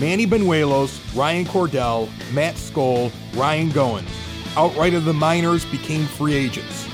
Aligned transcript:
Manny 0.00 0.26
Banuelos, 0.26 1.00
Ryan 1.16 1.44
Cordell, 1.44 2.08
Matt 2.32 2.54
Skole, 2.54 3.10
Ryan 3.34 3.70
Goins, 3.70 4.08
outright 4.56 4.94
of 4.94 5.04
the 5.04 5.12
minors, 5.12 5.64
became 5.64 6.04
free 6.04 6.34
agents. 6.34 6.86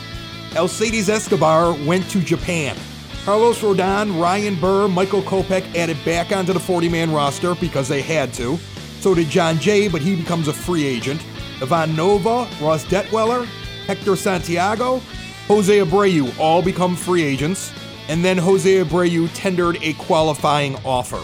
Alcides 0.56 1.09
Escobar 1.09 1.75
went 1.87 2.09
to 2.11 2.20
Japan. 2.20 2.77
Carlos 3.25 3.59
Rodon, 3.61 4.20
Ryan 4.20 4.55
Burr, 4.55 4.88
Michael 4.88 5.23
Kopech 5.23 5.75
added 5.75 5.97
back 6.05 6.33
onto 6.33 6.52
the 6.52 6.61
40 6.61 6.88
man 6.88 7.12
roster 7.12 7.55
because 7.55 7.88
they 7.88 8.02
had 8.02 8.33
to. 8.34 8.56
So 9.01 9.14
did 9.14 9.28
Jon 9.28 9.59
Jay, 9.59 9.89
but 9.89 10.00
he 10.00 10.16
becomes 10.16 10.48
a 10.48 10.52
free 10.52 10.84
agent. 10.84 11.25
Ivan 11.61 11.97
Nova, 11.97 12.48
Ross 12.61 12.84
Detwiler, 12.84 13.47
Hector 13.86 14.16
Santiago, 14.16 15.00
Jose 15.48 15.78
Abreu 15.78 16.39
all 16.39 16.62
become 16.62 16.97
free 16.97 17.23
agents. 17.23 17.73
And 18.09 18.25
then 18.25 18.36
Jose 18.36 18.83
Abreu 18.83 19.30
tendered 19.34 19.78
a 19.83 19.95
qualifying 19.95 20.77
offer. 20.84 21.23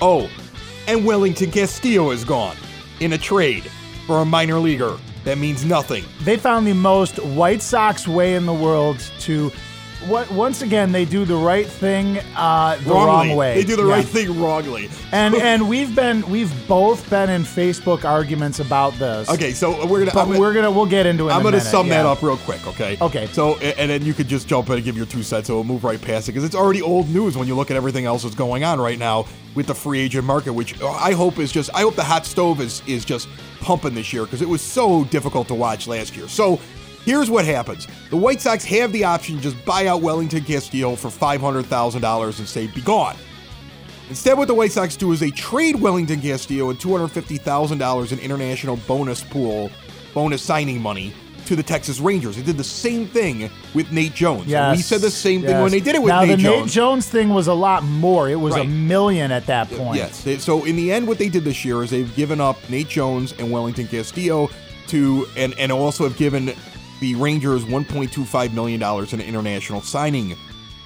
Oh, 0.00 0.30
and 0.86 1.04
Wellington 1.04 1.50
Castillo 1.50 2.10
is 2.10 2.24
gone 2.24 2.56
in 3.00 3.12
a 3.12 3.18
trade 3.18 3.64
for 4.06 4.18
a 4.18 4.24
minor 4.24 4.58
leaguer. 4.58 4.96
That 5.24 5.38
means 5.38 5.64
nothing. 5.64 6.04
They 6.22 6.36
found 6.36 6.66
the 6.66 6.74
most 6.74 7.18
White 7.18 7.62
Sox 7.62 8.06
way 8.06 8.34
in 8.34 8.46
the 8.46 8.54
world 8.54 8.98
to. 9.20 9.50
What 10.08 10.30
once 10.30 10.62
again 10.62 10.92
they 10.92 11.04
do 11.04 11.24
the 11.24 11.34
right 11.36 11.66
thing 11.66 12.18
uh, 12.36 12.76
the 12.76 12.90
Wrongly. 12.90 13.28
wrong 13.30 13.36
way. 13.36 13.54
They 13.54 13.64
do 13.64 13.76
the 13.76 13.86
Yeah. 13.86 13.94
right 13.94 14.04
thing 14.04 14.40
wrongly. 14.40 14.88
And 15.10 15.34
and 15.50 15.68
we've 15.68 15.96
been 15.96 16.28
we've 16.30 16.52
both 16.68 17.08
been 17.10 17.30
in 17.30 17.42
Facebook 17.42 18.04
arguments 18.04 18.60
about 18.60 18.92
this. 18.98 19.28
Okay, 19.30 19.52
so 19.52 19.86
we're 19.86 20.00
gonna. 20.04 20.12
gonna- 20.12 20.38
we're 20.38 20.52
gonna 20.52 20.70
we'll 20.70 20.86
get 20.86 21.06
into 21.06 21.28
it. 21.28 21.32
I'm 21.32 21.38
in 21.38 21.42
going 21.44 21.52
to 21.54 21.58
minute, 21.58 21.70
sum 21.70 21.88
that 21.88 22.04
up 22.06 22.22
real 22.22 22.36
quick, 22.36 22.64
okay? 22.66 22.98
Okay. 23.00 23.26
So, 23.28 23.56
and 23.58 23.90
then 23.90 24.04
you 24.04 24.12
could 24.14 24.28
just 24.28 24.46
jump 24.46 24.68
in 24.68 24.74
and 24.76 24.84
give 24.84 24.96
your 24.96 25.06
two 25.06 25.22
cents, 25.22 25.46
so 25.48 25.54
we'll 25.54 25.64
move 25.64 25.82
right 25.82 26.00
past 26.00 26.28
it 26.28 26.32
because 26.32 26.44
it's 26.44 26.54
already 26.54 26.82
old 26.82 27.08
news 27.08 27.36
when 27.36 27.48
you 27.48 27.54
look 27.56 27.70
at 27.70 27.76
everything 27.76 28.04
else 28.04 28.22
that's 28.22 28.34
going 28.34 28.64
on 28.64 28.78
right 28.78 28.98
now 28.98 29.26
with 29.54 29.66
the 29.66 29.74
free 29.74 30.00
agent 30.00 30.24
market, 30.24 30.52
which 30.52 30.80
I 30.82 31.12
hope 31.12 31.38
is 31.38 31.50
just, 31.50 31.70
I 31.74 31.80
hope 31.80 31.96
the 31.96 32.04
hot 32.04 32.26
stove 32.26 32.60
is 32.60 32.82
is 32.86 33.04
just 33.04 33.28
pumping 33.60 33.94
this 33.94 34.12
year 34.12 34.24
because 34.24 34.42
it 34.42 34.48
was 34.48 34.60
so 34.60 35.04
difficult 35.04 35.48
to 35.48 35.54
watch 35.54 35.86
last 35.88 36.14
year. 36.16 36.28
So, 36.28 36.60
here's 37.06 37.30
what 37.30 37.46
happens: 37.46 37.88
the 38.10 38.16
White 38.18 38.42
Sox 38.42 38.62
have 38.66 38.92
the 38.92 39.04
option 39.04 39.36
to 39.36 39.42
just 39.42 39.64
buy 39.64 39.86
out 39.86 40.02
Wellington 40.02 40.44
Castillo 40.44 40.94
for 40.94 41.08
five 41.10 41.40
hundred 41.40 41.64
thousand 41.64 42.02
dollars 42.02 42.38
and 42.38 42.46
say, 42.46 42.66
"Be 42.66 42.82
gone." 42.82 43.16
Instead, 44.10 44.36
what 44.38 44.46
the 44.46 44.54
White 44.54 44.70
Sox 44.72 44.94
do 44.96 45.10
is 45.12 45.18
they 45.20 45.30
trade 45.32 45.74
Wellington 45.76 46.20
Castillo 46.20 46.70
and 46.70 46.78
$250,000 46.78 48.12
in 48.12 48.18
international 48.20 48.76
bonus 48.86 49.22
pool, 49.24 49.68
bonus 50.14 50.42
signing 50.42 50.80
money 50.80 51.12
to 51.46 51.56
the 51.56 51.62
Texas 51.62 51.98
Rangers. 52.00 52.36
They 52.36 52.42
did 52.42 52.56
the 52.56 52.62
same 52.62 53.06
thing 53.08 53.50
with 53.74 53.90
Nate 53.90 54.14
Jones. 54.14 54.42
And 54.42 54.50
Yes. 54.50 54.76
we 54.76 54.82
said 54.82 55.00
the 55.00 55.10
same 55.10 55.42
thing 55.42 55.54
when 55.54 55.64
yes. 55.64 55.70
they 55.72 55.80
did 55.80 55.94
it 55.96 56.02
with 56.02 56.08
now, 56.10 56.20
Nate 56.22 56.36
the 56.36 56.42
Jones. 56.42 56.66
Nate 56.66 56.72
Jones 56.72 57.08
thing 57.08 57.30
was 57.30 57.46
a 57.48 57.54
lot 57.54 57.82
more. 57.84 58.28
It 58.28 58.36
was 58.36 58.54
a 58.56 58.64
million 58.64 59.32
at 59.32 59.46
that 59.46 59.68
point. 59.70 59.96
Yes. 59.96 60.24
So 60.42 60.64
in 60.64 60.76
the 60.76 60.92
end, 60.92 61.06
what 61.08 61.18
they 61.18 61.28
did 61.28 61.44
this 61.44 61.64
year 61.64 61.82
is 61.82 61.90
they've 61.90 62.14
given 62.14 62.40
up 62.40 62.58
Nate 62.70 62.88
Jones 62.88 63.32
and 63.38 63.50
Wellington 63.50 63.88
Castillo 63.88 64.50
to, 64.88 65.26
and, 65.36 65.52
and 65.58 65.72
also 65.72 66.04
have 66.04 66.16
given 66.16 66.54
the 67.00 67.14
Rangers 67.14 67.64
$1.25 67.64 68.52
million 68.52 68.82
in 69.12 69.20
international 69.20 69.80
signing 69.80 70.34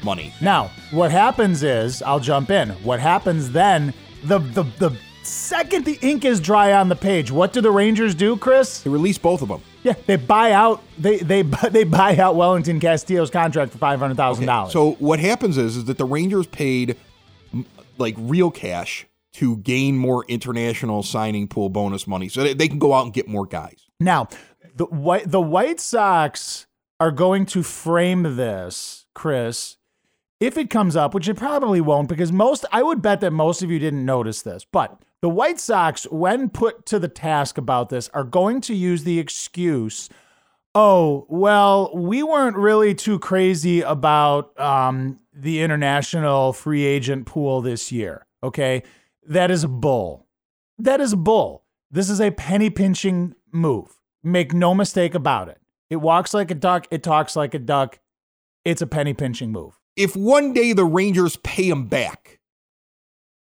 money. 0.04 0.32
Now, 0.40 0.70
what 0.90 1.10
happens 1.10 1.62
is, 1.62 2.02
I'll 2.02 2.20
jump 2.20 2.50
in. 2.50 2.70
What 2.82 3.00
happens 3.00 3.50
then, 3.50 3.92
the 4.24 4.38
the 4.38 4.64
the 4.78 4.96
second 5.22 5.84
the 5.84 5.98
ink 6.02 6.24
is 6.24 6.40
dry 6.40 6.72
on 6.72 6.88
the 6.88 6.96
page, 6.96 7.30
what 7.30 7.52
do 7.52 7.60
the 7.60 7.70
Rangers 7.70 8.14
do, 8.14 8.36
Chris? 8.36 8.82
They 8.82 8.90
release 8.90 9.18
both 9.18 9.42
of 9.42 9.48
them. 9.48 9.62
Yeah, 9.82 9.94
they 10.06 10.16
buy 10.16 10.52
out 10.52 10.82
they 10.98 11.18
they 11.18 11.42
they 11.70 11.84
buy 11.84 12.16
out 12.16 12.36
Wellington 12.36 12.80
Castillo's 12.80 13.30
contract 13.30 13.72
for 13.72 13.78
five 13.78 13.98
hundred 13.98 14.16
thousand 14.16 14.46
dollars. 14.46 14.72
So 14.72 14.92
what 14.92 15.20
happens 15.20 15.58
is 15.58 15.76
is 15.76 15.84
that 15.86 15.98
the 15.98 16.04
Rangers 16.04 16.46
paid 16.46 16.96
like 17.98 18.14
real 18.18 18.50
cash 18.50 19.06
to 19.32 19.56
gain 19.58 19.96
more 19.96 20.24
international 20.28 21.02
signing 21.02 21.46
pool 21.46 21.68
bonus 21.68 22.06
money, 22.06 22.28
so 22.28 22.42
they, 22.42 22.54
they 22.54 22.68
can 22.68 22.78
go 22.78 22.92
out 22.92 23.04
and 23.04 23.14
get 23.14 23.28
more 23.28 23.46
guys. 23.46 23.86
now, 24.00 24.28
the 24.76 24.86
white 24.86 25.30
the 25.30 25.40
White 25.40 25.80
Sox 25.80 26.66
are 26.98 27.10
going 27.10 27.46
to 27.46 27.62
frame 27.62 28.36
this, 28.36 29.06
Chris, 29.14 29.76
if 30.38 30.56
it 30.56 30.70
comes 30.70 30.96
up, 30.96 31.14
which 31.14 31.28
it 31.28 31.36
probably 31.36 31.80
won't, 31.80 32.08
because 32.08 32.32
most 32.32 32.64
I 32.72 32.82
would 32.82 33.02
bet 33.02 33.20
that 33.20 33.32
most 33.32 33.62
of 33.62 33.70
you 33.70 33.78
didn't 33.78 34.04
notice 34.04 34.42
this, 34.42 34.64
but 34.64 35.02
the 35.22 35.28
White 35.28 35.60
Sox, 35.60 36.04
when 36.04 36.48
put 36.48 36.86
to 36.86 36.98
the 36.98 37.08
task 37.08 37.58
about 37.58 37.90
this, 37.90 38.08
are 38.14 38.24
going 38.24 38.60
to 38.62 38.74
use 38.74 39.04
the 39.04 39.18
excuse. 39.18 40.08
Oh, 40.74 41.26
well, 41.28 41.90
we 41.94 42.22
weren't 42.22 42.56
really 42.56 42.94
too 42.94 43.18
crazy 43.18 43.80
about 43.80 44.58
um, 44.58 45.20
the 45.34 45.60
international 45.62 46.52
free 46.52 46.84
agent 46.84 47.26
pool 47.26 47.60
this 47.60 47.90
year. 47.92 48.26
Okay. 48.42 48.82
That 49.26 49.50
is 49.50 49.66
bull. 49.66 50.26
That 50.78 51.00
is 51.00 51.14
bull. 51.14 51.64
This 51.90 52.08
is 52.08 52.20
a 52.20 52.30
penny 52.30 52.70
pinching 52.70 53.34
move. 53.52 53.99
Make 54.22 54.52
no 54.52 54.74
mistake 54.74 55.14
about 55.14 55.48
it. 55.48 55.58
It 55.88 55.96
walks 55.96 56.34
like 56.34 56.50
a 56.50 56.54
duck, 56.54 56.86
it 56.90 57.02
talks 57.02 57.36
like 57.36 57.54
a 57.54 57.58
duck. 57.58 57.98
It's 58.64 58.82
a 58.82 58.86
penny 58.86 59.14
pinching 59.14 59.52
move. 59.52 59.80
If 59.96 60.14
one 60.14 60.52
day 60.52 60.72
the 60.72 60.84
Rangers 60.84 61.36
pay 61.36 61.68
him 61.68 61.86
back, 61.86 62.38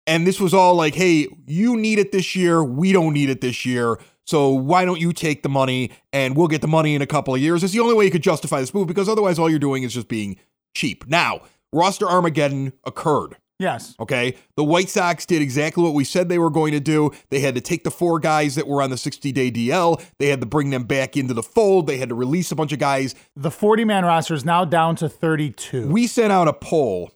and 0.06 0.26
this 0.26 0.40
was 0.40 0.54
all 0.54 0.74
like, 0.74 0.94
"Hey, 0.94 1.28
you 1.46 1.76
need 1.76 1.98
it 1.98 2.12
this 2.12 2.36
year, 2.36 2.62
we 2.62 2.92
don't 2.92 3.12
need 3.14 3.30
it 3.30 3.40
this 3.40 3.66
year." 3.66 3.98
So 4.24 4.50
why 4.50 4.84
don't 4.84 5.00
you 5.00 5.14
take 5.14 5.42
the 5.42 5.48
money 5.48 5.90
and 6.12 6.36
we'll 6.36 6.48
get 6.48 6.60
the 6.60 6.68
money 6.68 6.94
in 6.94 7.00
a 7.00 7.06
couple 7.06 7.34
of 7.34 7.40
years? 7.40 7.64
It's 7.64 7.72
the 7.72 7.80
only 7.80 7.94
way 7.94 8.04
you 8.04 8.10
could 8.10 8.22
justify 8.22 8.60
this 8.60 8.74
move 8.74 8.86
because 8.86 9.08
otherwise 9.08 9.38
all 9.38 9.48
you're 9.48 9.58
doing 9.58 9.84
is 9.84 9.94
just 9.94 10.08
being 10.08 10.38
cheap. 10.74 11.06
Now, 11.06 11.40
roster 11.72 12.06
Armageddon 12.06 12.74
occurred. 12.84 13.38
Yes. 13.58 13.94
Okay. 13.98 14.36
The 14.56 14.62
White 14.62 14.88
Sox 14.88 15.26
did 15.26 15.42
exactly 15.42 15.82
what 15.82 15.94
we 15.94 16.04
said 16.04 16.28
they 16.28 16.38
were 16.38 16.50
going 16.50 16.72
to 16.72 16.80
do. 16.80 17.10
They 17.30 17.40
had 17.40 17.56
to 17.56 17.60
take 17.60 17.82
the 17.82 17.90
four 17.90 18.20
guys 18.20 18.54
that 18.54 18.68
were 18.68 18.80
on 18.80 18.90
the 18.90 18.96
60 18.96 19.32
day 19.32 19.50
DL, 19.50 20.02
they 20.18 20.28
had 20.28 20.40
to 20.40 20.46
bring 20.46 20.70
them 20.70 20.84
back 20.84 21.16
into 21.16 21.34
the 21.34 21.42
fold, 21.42 21.86
they 21.86 21.98
had 21.98 22.08
to 22.10 22.14
release 22.14 22.52
a 22.52 22.56
bunch 22.56 22.72
of 22.72 22.78
guys. 22.78 23.14
The 23.34 23.50
40 23.50 23.84
man 23.84 24.04
roster 24.04 24.34
is 24.34 24.44
now 24.44 24.64
down 24.64 24.96
to 24.96 25.08
32. 25.08 25.88
We 25.88 26.06
sent 26.06 26.32
out 26.32 26.46
a 26.46 26.52
poll 26.52 27.10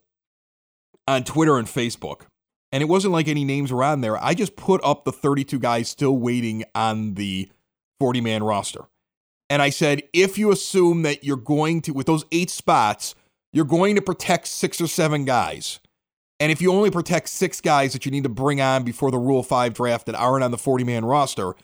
on 1.06 1.24
Twitter 1.24 1.58
and 1.58 1.68
Facebook, 1.68 2.22
and 2.72 2.82
it 2.82 2.86
wasn't 2.86 3.12
like 3.12 3.28
any 3.28 3.44
names 3.44 3.72
were 3.72 3.84
on 3.84 4.00
there. 4.00 4.22
I 4.22 4.34
just 4.34 4.56
put 4.56 4.80
up 4.84 5.04
the 5.04 5.12
32 5.12 5.58
guys 5.58 5.88
still 5.88 6.16
waiting 6.16 6.64
on 6.74 7.14
the 7.14 7.50
40 8.00 8.20
man 8.20 8.42
roster. 8.42 8.86
And 9.48 9.60
I 9.60 9.70
said, 9.70 10.02
if 10.12 10.38
you 10.38 10.50
assume 10.50 11.02
that 11.02 11.24
you're 11.24 11.36
going 11.36 11.82
to, 11.82 11.92
with 11.92 12.06
those 12.06 12.24
eight 12.32 12.50
spots, 12.50 13.14
you're 13.52 13.66
going 13.66 13.94
to 13.96 14.02
protect 14.02 14.48
six 14.48 14.80
or 14.80 14.86
seven 14.86 15.24
guys. 15.24 15.78
And 16.42 16.50
if 16.50 16.60
you 16.60 16.72
only 16.72 16.90
protect 16.90 17.28
six 17.28 17.60
guys 17.60 17.92
that 17.92 18.04
you 18.04 18.10
need 18.10 18.24
to 18.24 18.28
bring 18.28 18.60
on 18.60 18.82
before 18.82 19.12
the 19.12 19.18
Rule 19.18 19.44
5 19.44 19.74
draft 19.74 20.06
that 20.06 20.16
aren't 20.16 20.42
on 20.42 20.50
the 20.50 20.58
40 20.58 20.82
man 20.82 21.04
roster, 21.04 21.54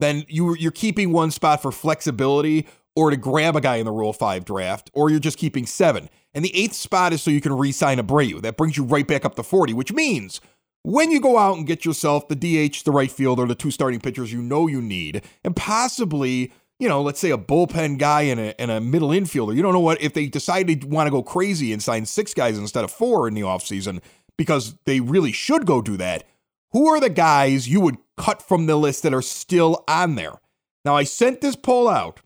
then 0.00 0.24
you, 0.26 0.56
you're 0.56 0.70
keeping 0.70 1.12
one 1.12 1.30
spot 1.30 1.60
for 1.60 1.70
flexibility 1.70 2.66
or 2.96 3.10
to 3.10 3.18
grab 3.18 3.56
a 3.56 3.60
guy 3.60 3.76
in 3.76 3.84
the 3.84 3.92
Rule 3.92 4.14
5 4.14 4.46
draft, 4.46 4.90
or 4.94 5.10
you're 5.10 5.20
just 5.20 5.36
keeping 5.36 5.66
seven. 5.66 6.08
And 6.32 6.42
the 6.42 6.56
eighth 6.56 6.72
spot 6.72 7.12
is 7.12 7.20
so 7.20 7.30
you 7.30 7.42
can 7.42 7.52
re 7.52 7.72
sign 7.72 7.98
Abreu. 7.98 8.40
That 8.40 8.56
brings 8.56 8.78
you 8.78 8.84
right 8.84 9.06
back 9.06 9.26
up 9.26 9.34
to 9.34 9.42
40, 9.42 9.74
which 9.74 9.92
means 9.92 10.40
when 10.82 11.10
you 11.10 11.20
go 11.20 11.36
out 11.36 11.58
and 11.58 11.66
get 11.66 11.84
yourself 11.84 12.26
the 12.28 12.34
DH, 12.34 12.84
the 12.84 12.90
right 12.90 13.12
fielder, 13.12 13.44
the 13.44 13.54
two 13.54 13.70
starting 13.70 14.00
pitchers 14.00 14.32
you 14.32 14.40
know 14.40 14.66
you 14.66 14.80
need, 14.80 15.22
and 15.44 15.54
possibly, 15.54 16.50
you 16.78 16.88
know, 16.88 17.02
let's 17.02 17.20
say 17.20 17.32
a 17.32 17.36
bullpen 17.36 17.98
guy 17.98 18.22
and 18.22 18.40
a, 18.40 18.58
and 18.58 18.70
a 18.70 18.80
middle 18.80 19.10
infielder, 19.10 19.54
you 19.54 19.60
don't 19.60 19.74
know 19.74 19.80
what, 19.80 20.00
if 20.00 20.14
they 20.14 20.26
decide 20.26 20.68
to 20.68 20.88
want 20.88 21.06
to 21.06 21.10
go 21.10 21.22
crazy 21.22 21.70
and 21.70 21.82
sign 21.82 22.06
six 22.06 22.32
guys 22.32 22.56
instead 22.56 22.82
of 22.82 22.90
four 22.90 23.28
in 23.28 23.34
the 23.34 23.42
offseason, 23.42 24.00
because 24.42 24.74
they 24.86 24.98
really 25.00 25.30
should 25.32 25.64
go 25.66 25.80
do 25.80 25.96
that, 25.98 26.24
who 26.72 26.88
are 26.88 26.98
the 27.00 27.08
guys 27.10 27.68
you 27.68 27.80
would 27.80 27.96
cut 28.16 28.42
from 28.42 28.66
the 28.66 28.76
list 28.76 29.02
that 29.04 29.14
are 29.14 29.22
still 29.22 29.84
on 29.86 30.16
there? 30.16 30.40
Now, 30.84 30.96
I 30.96 31.04
sent 31.04 31.40
this 31.40 31.54
poll 31.54 31.88
out 31.88 32.20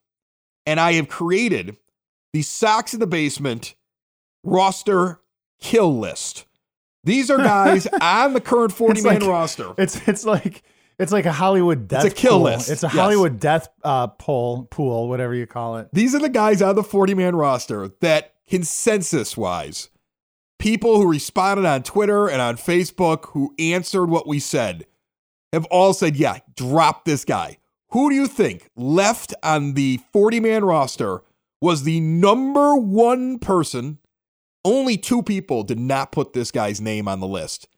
and 0.64 0.80
I 0.80 0.94
have 0.94 1.08
created 1.08 1.76
the 2.32 2.40
Sox 2.42 2.94
in 2.94 3.00
the 3.00 3.06
Basement 3.06 3.74
roster 4.42 5.20
kill 5.60 5.98
list. 5.98 6.46
These 7.04 7.30
are 7.30 7.36
guys 7.38 7.86
on 8.00 8.32
the 8.32 8.40
current 8.40 8.72
40 8.72 9.02
man 9.02 9.20
like- 9.20 9.28
roster. 9.28 9.72
It's 9.78 9.96
it's 10.08 10.24
like 10.24 10.62
it's 10.98 11.12
like 11.12 11.26
a 11.26 11.32
Hollywood 11.32 11.86
death 11.88 12.04
a 12.06 12.10
kill 12.10 12.36
pool. 12.38 12.42
list, 12.44 12.70
It's 12.70 12.82
a 12.82 12.86
yes. 12.86 12.94
Hollywood 12.94 13.38
death 13.38 13.69
uh, 13.84 14.06
poll 14.06 14.64
pool, 14.70 15.08
whatever 15.08 15.34
you 15.34 15.46
call 15.46 15.76
it. 15.76 15.88
These 15.92 16.14
are 16.14 16.19
the 16.20 16.30
guys 16.30 16.62
on 16.62 16.74
the 16.74 16.82
40 16.82 17.14
man 17.14 17.36
roster 17.36 17.90
that 18.00 18.32
consensus 18.48 19.36
wise, 19.36 19.90
people 20.66 21.00
who 21.00 21.08
responded 21.08 21.64
on 21.64 21.80
Twitter 21.80 22.26
and 22.26 22.42
on 22.42 22.56
Facebook 22.56 23.26
who 23.26 23.54
answered 23.56 24.06
what 24.06 24.26
we 24.26 24.40
said 24.40 24.84
have 25.52 25.64
all 25.66 25.94
said, 25.94 26.16
yeah, 26.16 26.38
drop 26.56 27.04
this 27.04 27.24
guy. 27.24 27.58
Who 27.90 28.10
do 28.10 28.16
you 28.16 28.26
think 28.26 28.68
left 28.74 29.32
on 29.44 29.74
the 29.74 30.00
40 30.12 30.40
man 30.40 30.64
roster 30.64 31.22
was 31.60 31.84
the 31.84 32.00
number 32.00 32.74
one 32.74 33.38
person? 33.38 33.98
Only 34.64 34.96
two 34.96 35.22
people 35.22 35.62
did 35.62 35.78
not 35.78 36.10
put 36.10 36.32
this 36.32 36.50
guy's 36.50 36.80
name 36.80 37.06
on 37.06 37.20
the 37.20 37.28
list. 37.28 37.69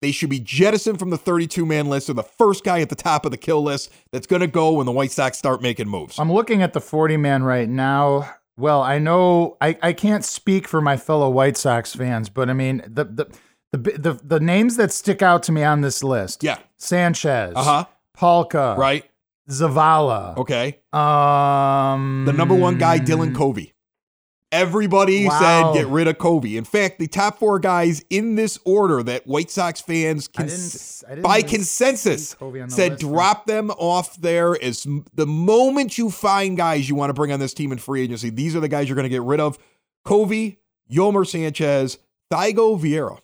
They 0.00 0.10
should 0.10 0.30
be 0.30 0.40
jettisoned 0.40 0.98
from 0.98 1.10
the 1.10 1.18
32 1.18 1.66
man 1.66 1.90
list 1.90 2.08
or 2.08 2.14
the 2.14 2.22
first 2.22 2.64
guy 2.64 2.80
at 2.80 2.88
the 2.88 2.94
top 2.94 3.26
of 3.26 3.32
the 3.32 3.36
kill 3.36 3.62
list 3.62 3.92
that's 4.12 4.26
going 4.26 4.40
to 4.40 4.46
go 4.46 4.72
when 4.72 4.86
the 4.86 4.92
White 4.92 5.12
Sox 5.12 5.36
start 5.36 5.60
making 5.60 5.88
moves. 5.88 6.18
I'm 6.18 6.32
looking 6.32 6.62
at 6.62 6.72
the 6.72 6.80
40 6.80 7.18
man 7.18 7.42
right 7.42 7.68
now. 7.68 8.34
Well, 8.60 8.82
I 8.82 8.98
know 8.98 9.56
I, 9.60 9.76
I 9.82 9.92
can't 9.92 10.24
speak 10.24 10.68
for 10.68 10.80
my 10.80 10.96
fellow 10.96 11.30
White 11.30 11.56
Sox 11.56 11.94
fans, 11.94 12.28
but 12.28 12.50
I 12.50 12.52
mean 12.52 12.82
the 12.86 13.04
the 13.04 13.26
the 13.72 13.78
the, 13.98 14.20
the 14.22 14.40
names 14.40 14.76
that 14.76 14.92
stick 14.92 15.22
out 15.22 15.42
to 15.44 15.52
me 15.52 15.64
on 15.64 15.80
this 15.80 16.02
list. 16.02 16.44
Yeah. 16.44 16.58
Sanchez. 16.76 17.54
Uh 17.56 17.62
huh. 17.62 17.84
Palka. 18.16 18.76
Right. 18.76 19.04
Zavala. 19.48 20.36
Okay. 20.36 20.80
Um 20.92 22.24
The 22.26 22.32
number 22.32 22.54
one 22.54 22.78
guy, 22.78 22.98
Dylan 22.98 23.34
Covey. 23.34 23.72
Everybody 24.52 25.26
Wow. 25.26 25.72
said 25.74 25.80
get 25.80 25.86
rid 25.90 26.08
of 26.08 26.18
Covey. 26.18 26.56
In 26.56 26.64
fact, 26.64 26.98
the 26.98 27.06
top 27.06 27.38
four 27.38 27.58
guys 27.60 28.04
in 28.10 28.34
this 28.34 28.58
order 28.64 29.02
that 29.04 29.26
White 29.26 29.50
Sox 29.50 29.80
fans 29.80 30.28
I 30.36 30.42
didn't, 30.42 31.04
I 31.06 31.08
didn't 31.10 31.22
by 31.22 31.42
consensus 31.42 32.30
see 32.30 32.36
Covey 32.36 32.60
on 32.60 32.68
the 32.68 32.74
said 32.74 32.90
list. 32.92 33.00
drop 33.02 33.46
them 33.46 33.70
off 33.72 34.16
there 34.16 34.60
as 34.62 34.86
the 35.14 35.26
moment 35.26 35.98
you 35.98 36.10
find 36.10 36.56
guys 36.56 36.88
you 36.88 36.96
want 36.96 37.10
to 37.10 37.14
bring 37.14 37.30
on 37.30 37.38
this 37.38 37.54
team 37.54 37.70
in 37.70 37.78
free 37.78 38.02
agency, 38.02 38.30
these 38.30 38.56
are 38.56 38.60
the 38.60 38.68
guys 38.68 38.88
you're 38.88 38.96
going 38.96 39.04
to 39.04 39.08
get 39.08 39.22
rid 39.22 39.38
of. 39.38 39.56
Covey, 40.04 40.58
Yolmer 40.90 41.24
Sanchez, 41.26 41.98
Thyago 42.32 42.80
Vieira, 42.80 43.18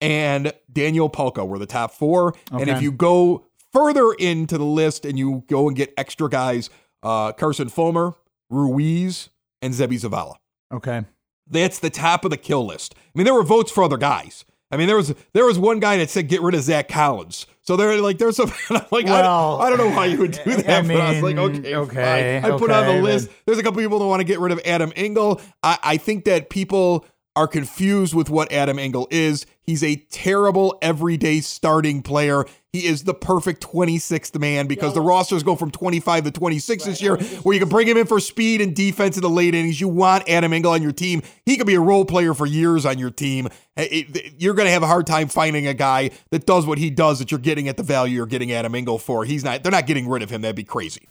and 0.00 0.52
Daniel 0.72 1.10
Palka 1.10 1.44
were 1.46 1.58
the 1.58 1.66
top 1.66 1.90
four. 1.92 2.34
And 2.52 2.70
if 2.70 2.80
you 2.80 2.92
go 2.92 3.46
further 3.72 4.12
into 4.12 4.56
the 4.56 4.64
list 4.64 5.04
and 5.04 5.18
you 5.18 5.44
go 5.48 5.68
and 5.68 5.76
get 5.76 5.92
extra 5.98 6.28
guys, 6.30 6.70
uh, 7.02 7.32
Carson 7.32 7.68
Fulmer, 7.68 8.14
Ruiz, 8.48 9.28
and 9.62 9.74
Seby 9.74 10.00
Zavala. 10.00 10.34
Okay. 10.72 11.04
That's 11.50 11.78
the 11.78 11.90
top 11.90 12.24
of 12.24 12.30
the 12.30 12.36
kill 12.36 12.66
list. 12.66 12.94
I 12.98 13.10
mean, 13.14 13.24
there 13.24 13.34
were 13.34 13.42
votes 13.42 13.70
for 13.70 13.82
other 13.82 13.96
guys. 13.96 14.44
I 14.70 14.76
mean, 14.76 14.86
there 14.86 14.96
was 14.96 15.14
there 15.32 15.46
was 15.46 15.58
one 15.58 15.80
guy 15.80 15.96
that 15.96 16.10
said 16.10 16.28
get 16.28 16.42
rid 16.42 16.54
of 16.54 16.60
Zack 16.62 16.88
Collins. 16.88 17.46
So 17.62 17.76
they're 17.76 18.00
like, 18.02 18.18
there's 18.18 18.36
some 18.36 18.52
I'm 18.70 18.82
like, 18.90 19.06
I, 19.06 19.10
Well, 19.22 19.58
don't, 19.58 19.66
I 19.66 19.70
don't 19.70 19.78
know 19.78 19.96
why 19.96 20.06
you 20.06 20.18
would 20.18 20.32
do 20.32 20.56
that. 20.56 20.84
I 20.84 20.86
but 20.86 21.00
I 21.00 21.12
was 21.12 21.22
like, 21.22 21.36
okay, 21.36 21.74
okay, 21.74 22.40
fine. 22.42 22.52
I 22.52 22.58
put 22.58 22.70
on 22.70 22.86
the 22.86 23.02
list. 23.02 23.30
There's 23.46 23.58
a 23.58 23.62
couple 23.62 23.80
people 23.80 23.98
that 23.98 24.06
want 24.06 24.20
to 24.20 24.24
get 24.24 24.40
rid 24.40 24.52
of 24.52 24.60
Adam 24.66 24.92
Engel. 24.94 25.40
I, 25.62 25.78
I 25.82 25.96
think 25.96 26.26
that 26.26 26.50
people 26.50 27.06
are 27.38 27.46
confused 27.46 28.14
with 28.14 28.28
what 28.28 28.50
Adam 28.50 28.80
Engel 28.80 29.06
is. 29.12 29.46
He's 29.62 29.84
a 29.84 29.94
terrible 30.10 30.76
everyday 30.82 31.38
starting 31.40 32.02
player. 32.02 32.44
He 32.72 32.84
is 32.84 33.04
the 33.04 33.14
perfect 33.14 33.62
26th 33.62 34.36
man 34.40 34.66
because 34.66 34.92
the 34.92 35.00
rosters 35.00 35.44
go 35.44 35.54
from 35.54 35.70
25 35.70 36.24
to 36.24 36.30
26 36.32 36.84
this 36.84 37.00
year, 37.00 37.16
where 37.16 37.54
you 37.54 37.60
can 37.60 37.68
bring 37.68 37.86
him 37.86 37.96
in 37.96 38.06
for 38.06 38.18
speed 38.18 38.60
and 38.60 38.74
defense 38.74 39.16
in 39.16 39.22
the 39.22 39.30
late 39.30 39.54
innings. 39.54 39.80
You 39.80 39.86
want 39.86 40.28
Adam 40.28 40.52
Engel 40.52 40.72
on 40.72 40.82
your 40.82 40.90
team. 40.90 41.22
He 41.46 41.56
could 41.56 41.68
be 41.68 41.76
a 41.76 41.80
role 41.80 42.04
player 42.04 42.34
for 42.34 42.44
years 42.44 42.84
on 42.84 42.98
your 42.98 43.10
team. 43.10 43.48
You're 43.76 44.54
going 44.54 44.66
to 44.66 44.72
have 44.72 44.82
a 44.82 44.88
hard 44.88 45.06
time 45.06 45.28
finding 45.28 45.68
a 45.68 45.74
guy 45.74 46.10
that 46.30 46.44
does 46.44 46.66
what 46.66 46.78
he 46.78 46.90
does 46.90 47.20
that 47.20 47.30
you're 47.30 47.38
getting 47.38 47.68
at 47.68 47.76
the 47.76 47.84
value 47.84 48.16
you're 48.16 48.26
getting 48.26 48.50
Adam 48.50 48.74
Engel 48.74 48.98
for. 48.98 49.24
He's 49.24 49.44
not. 49.44 49.62
They're 49.62 49.70
not 49.70 49.86
getting 49.86 50.08
rid 50.08 50.24
of 50.24 50.30
him. 50.30 50.42
That'd 50.42 50.56
be 50.56 50.64
crazy. 50.64 51.08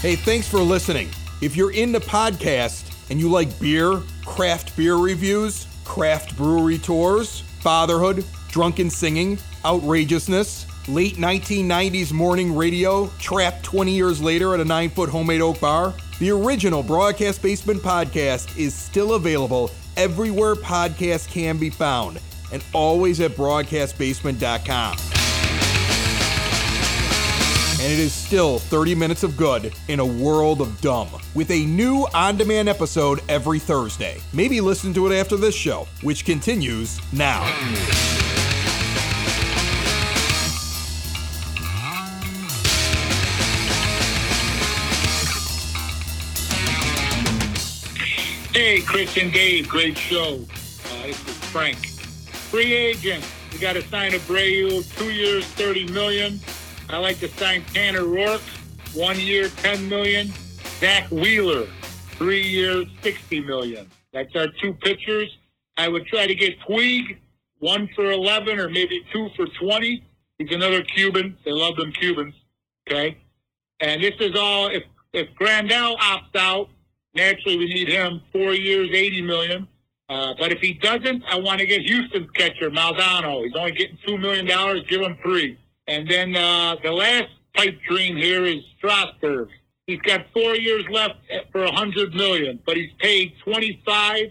Hey, 0.00 0.16
thanks 0.16 0.48
for 0.48 0.60
listening. 0.60 1.10
If 1.42 1.54
you're 1.54 1.72
into 1.72 2.00
podcasts 2.00 3.10
and 3.10 3.20
you 3.20 3.28
like 3.28 3.60
beer, 3.60 4.00
craft 4.34 4.76
beer 4.76 4.96
reviews, 4.96 5.68
craft 5.84 6.36
brewery 6.36 6.76
tours, 6.76 7.42
fatherhood, 7.60 8.24
drunken 8.48 8.90
singing, 8.90 9.38
outrageousness, 9.64 10.66
late 10.88 11.14
1990s 11.14 12.12
morning 12.12 12.56
radio, 12.56 13.06
trapped 13.20 13.62
20 13.62 13.94
years 13.94 14.20
later 14.20 14.52
at 14.52 14.58
a 14.58 14.64
nine 14.64 14.90
foot 14.90 15.08
homemade 15.08 15.40
oak 15.40 15.60
bar, 15.60 15.94
the 16.18 16.30
original 16.30 16.82
Broadcast 16.82 17.42
Basement 17.42 17.80
podcast 17.80 18.58
is 18.58 18.74
still 18.74 19.14
available 19.14 19.70
everywhere 19.96 20.56
podcasts 20.56 21.28
can 21.28 21.56
be 21.56 21.70
found 21.70 22.18
and 22.52 22.64
always 22.72 23.20
at 23.20 23.30
broadcastbasement.com 23.36 25.13
and 27.84 27.92
it 27.92 27.98
is 27.98 28.14
still 28.14 28.58
30 28.58 28.94
minutes 28.94 29.24
of 29.24 29.36
good 29.36 29.74
in 29.88 30.00
a 30.00 30.06
world 30.06 30.62
of 30.62 30.80
dumb. 30.80 31.06
With 31.34 31.50
a 31.50 31.66
new 31.66 32.06
on 32.14 32.38
demand 32.38 32.66
episode 32.66 33.20
every 33.28 33.58
Thursday. 33.58 34.22
Maybe 34.32 34.62
listen 34.62 34.94
to 34.94 35.06
it 35.06 35.14
after 35.14 35.36
this 35.36 35.54
show, 35.54 35.86
which 36.00 36.24
continues 36.24 36.98
now. 37.12 37.42
Hey, 48.54 48.80
Chris 48.80 49.14
and 49.18 49.30
Dave, 49.30 49.68
great 49.68 49.98
show. 49.98 50.36
Uh, 50.36 51.02
this 51.02 51.28
is 51.28 51.36
Frank. 51.50 51.86
Free 52.48 52.72
agent. 52.72 53.22
We 53.52 53.58
got 53.58 53.74
to 53.74 53.82
sign 53.82 54.14
a 54.14 54.18
Abreu, 54.20 54.96
two 54.96 55.12
years, 55.12 55.44
thirty 55.44 55.86
million. 55.92 56.40
I 56.90 56.98
like 56.98 57.18
to 57.20 57.28
sign 57.28 57.64
Tanner 57.72 58.02
Roark, 58.02 58.42
one 58.94 59.18
year, 59.18 59.48
ten 59.48 59.88
million. 59.88 60.32
Zack 60.80 61.10
Wheeler, 61.10 61.66
three 62.12 62.42
years, 62.42 62.86
sixty 63.02 63.40
million. 63.40 63.90
That's 64.12 64.34
our 64.36 64.48
two 64.60 64.74
pitchers. 64.74 65.36
I 65.76 65.88
would 65.88 66.06
try 66.06 66.26
to 66.26 66.34
get 66.34 66.58
Puig, 66.60 67.18
one 67.58 67.88
for 67.94 68.10
eleven 68.10 68.58
or 68.58 68.68
maybe 68.68 69.04
two 69.12 69.28
for 69.36 69.46
twenty. 69.60 70.04
He's 70.38 70.52
another 70.52 70.82
Cuban. 70.82 71.36
They 71.44 71.52
love 71.52 71.76
them 71.76 71.92
Cubans. 71.92 72.34
Okay, 72.86 73.18
and 73.80 74.02
this 74.02 74.14
is 74.20 74.36
all 74.36 74.68
if 74.68 74.82
if 75.12 75.28
Grandal 75.40 75.96
opts 75.98 76.36
out. 76.36 76.68
Naturally, 77.14 77.58
we 77.58 77.66
need 77.72 77.88
him 77.88 78.20
four 78.32 78.52
years, 78.52 78.90
eighty 78.92 79.22
million. 79.22 79.68
Uh, 80.08 80.34
but 80.38 80.52
if 80.52 80.60
he 80.60 80.74
doesn't, 80.74 81.22
I 81.30 81.38
want 81.38 81.60
to 81.60 81.66
get 81.66 81.80
Houston's 81.82 82.30
catcher 82.32 82.70
Maldonado. 82.70 83.42
He's 83.42 83.54
only 83.56 83.72
getting 83.72 83.96
two 84.06 84.18
million 84.18 84.46
dollars. 84.46 84.82
Give 84.88 85.00
him 85.00 85.16
three. 85.22 85.58
And 85.86 86.08
then 86.08 86.34
uh, 86.34 86.76
the 86.82 86.92
last 86.92 87.28
pipe 87.54 87.78
dream 87.88 88.16
here 88.16 88.44
is 88.44 88.62
Strasburg. 88.78 89.48
He's 89.86 90.00
got 90.00 90.26
four 90.32 90.54
years 90.56 90.84
left 90.90 91.16
for 91.52 91.64
a 91.64 91.72
hundred 91.72 92.14
million, 92.14 92.58
but 92.64 92.76
he's 92.76 92.90
paid 92.98 93.34
25, 93.44 94.30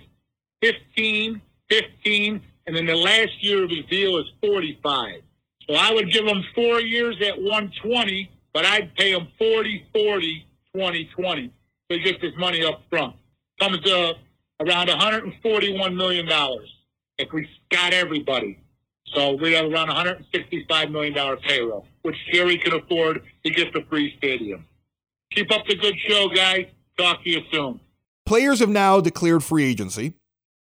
15, 0.62 1.42
15, 1.70 2.42
and 2.66 2.76
then 2.76 2.86
the 2.86 2.96
last 2.96 3.32
year 3.44 3.64
of 3.64 3.70
his 3.70 3.86
deal 3.86 4.18
is 4.18 4.26
45. 4.42 5.22
So 5.70 5.76
I 5.76 5.94
would 5.94 6.12
give 6.12 6.26
him 6.26 6.44
four 6.56 6.82
years 6.82 7.16
at 7.22 7.38
120, 7.40 8.30
but 8.54 8.66
I'd 8.66 8.96
pay 8.96 9.12
him 9.12 9.28
40, 9.38 9.86
40, 9.94 10.46
20, 10.76 11.10
20. 11.16 11.52
So 11.92 11.98
he 11.98 12.04
gets 12.04 12.22
his 12.22 12.34
money 12.38 12.66
up 12.66 12.82
front. 12.90 13.16
Comes 13.60 13.80
to 13.82 14.16
around 14.60 14.88
141 14.88 15.96
million 15.96 16.26
dollars 16.26 16.70
if 17.18 17.32
we 17.32 17.48
got 17.70 17.94
everybody. 17.94 18.60
So 19.14 19.34
we 19.34 19.54
have 19.54 19.66
around 19.66 19.88
165 19.88 20.92
million 20.92 21.14
dollar 21.14 21.38
payroll, 21.38 21.86
which 22.02 22.16
Jerry 22.32 22.58
can 22.58 22.74
afford. 22.74 23.24
He 23.44 23.52
gets 23.52 23.76
a 23.76 23.84
free 23.86 24.16
stadium. 24.18 24.66
Keep 25.32 25.52
up 25.52 25.66
the 25.68 25.76
good 25.76 25.96
show, 26.08 26.30
guys. 26.30 26.66
Talk 26.98 27.24
to 27.24 27.30
you 27.30 27.42
soon. 27.52 27.80
Players 28.26 28.60
have 28.60 28.70
now 28.70 29.02
declared 29.02 29.44
free 29.44 29.66
agency. 29.66 30.14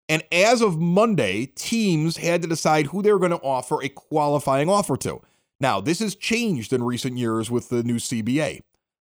And 0.08 0.24
as 0.32 0.62
of 0.62 0.78
Monday, 0.78 1.46
teams 1.56 2.18
had 2.18 2.42
to 2.42 2.48
decide 2.48 2.88
who 2.88 3.02
they 3.02 3.14
were 3.14 3.20
going 3.20 3.32
to 3.32 3.38
offer 3.38 3.82
a 3.82 3.90
qualifying 3.90 4.70
offer 4.70 4.98
to. 4.98 5.22
Now, 5.60 5.80
this 5.80 6.00
has 6.00 6.16
changed 6.16 6.74
in 6.74 6.84
recent 6.84 7.18
years 7.18 7.50
with 7.50 7.70
the 7.70 7.84
new 7.84 7.96
CBA, 7.96 8.62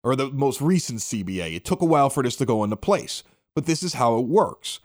or 0.04 0.16
the 0.16 0.30
most 0.30 0.62
recent 0.62 1.00
CBA. 1.00 1.56
It 1.56 1.66
took 1.66 1.82
a 1.82 1.86
while 1.86 2.10
for 2.10 2.22
this 2.22 2.36
to 2.36 2.46
go 2.46 2.64
into 2.64 2.76
place, 2.76 3.24
but 3.56 3.66
this 3.66 3.84
is 3.84 3.94
how 3.94 4.18
it 4.20 4.28
works. 4.28 4.80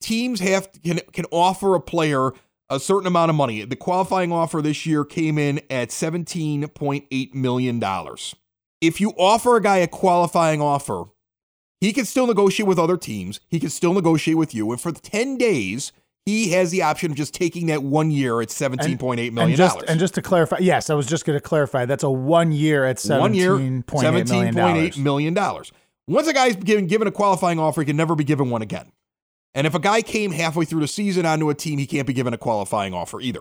Teams 0.00 0.40
have 0.40 0.70
can, 0.82 1.00
can 1.12 1.26
offer 1.30 1.74
a 1.74 1.80
player 1.80 2.32
a 2.72 2.80
certain 2.80 3.06
amount 3.06 3.30
of 3.30 3.36
money. 3.36 3.64
The 3.64 3.76
qualifying 3.76 4.32
offer 4.32 4.62
this 4.62 4.86
year 4.86 5.04
came 5.04 5.38
in 5.38 5.60
at 5.70 5.90
$17.8 5.90 7.34
million. 7.34 7.82
If 8.80 9.00
you 9.00 9.10
offer 9.18 9.56
a 9.56 9.62
guy 9.62 9.78
a 9.78 9.86
qualifying 9.86 10.60
offer, 10.60 11.04
he 11.80 11.92
can 11.92 12.04
still 12.04 12.26
negotiate 12.26 12.66
with 12.66 12.78
other 12.78 12.96
teams. 12.96 13.40
He 13.48 13.60
can 13.60 13.70
still 13.70 13.92
negotiate 13.92 14.36
with 14.36 14.54
you. 14.54 14.70
And 14.72 14.80
for 14.80 14.92
10 14.92 15.36
days, 15.36 15.92
he 16.24 16.50
has 16.50 16.70
the 16.70 16.82
option 16.82 17.10
of 17.10 17.16
just 17.16 17.34
taking 17.34 17.66
that 17.66 17.82
one 17.82 18.10
year 18.10 18.40
at 18.40 18.48
$17.8 18.48 18.98
million. 18.98 19.38
And 19.38 19.56
just 19.56 19.82
and 19.88 20.00
just 20.00 20.14
to 20.14 20.22
clarify, 20.22 20.58
yes, 20.60 20.90
I 20.90 20.94
was 20.94 21.06
just 21.06 21.24
going 21.24 21.36
to 21.36 21.42
clarify. 21.42 21.84
That's 21.84 22.04
a 22.04 22.10
one 22.10 22.52
year 22.52 22.84
at 22.84 23.02
one 23.02 23.34
year, 23.34 23.56
seventeen 23.56 23.82
point 23.82 24.04
eight 24.06 24.28
million 24.28 24.54
$17.8. 24.54 24.98
million. 24.98 25.34
dollars. 25.34 25.72
Once 26.08 26.26
a 26.26 26.32
guy's 26.32 26.56
given, 26.56 26.86
given 26.86 27.06
a 27.06 27.12
qualifying 27.12 27.58
offer, 27.58 27.80
he 27.80 27.86
can 27.86 27.96
never 27.96 28.14
be 28.14 28.24
given 28.24 28.50
one 28.50 28.62
again. 28.62 28.90
And 29.54 29.66
if 29.66 29.74
a 29.74 29.78
guy 29.78 30.02
came 30.02 30.32
halfway 30.32 30.64
through 30.64 30.80
the 30.80 30.88
season 30.88 31.26
onto 31.26 31.50
a 31.50 31.54
team, 31.54 31.78
he 31.78 31.86
can't 31.86 32.06
be 32.06 32.12
given 32.12 32.32
a 32.32 32.38
qualifying 32.38 32.94
offer 32.94 33.20
either. 33.20 33.40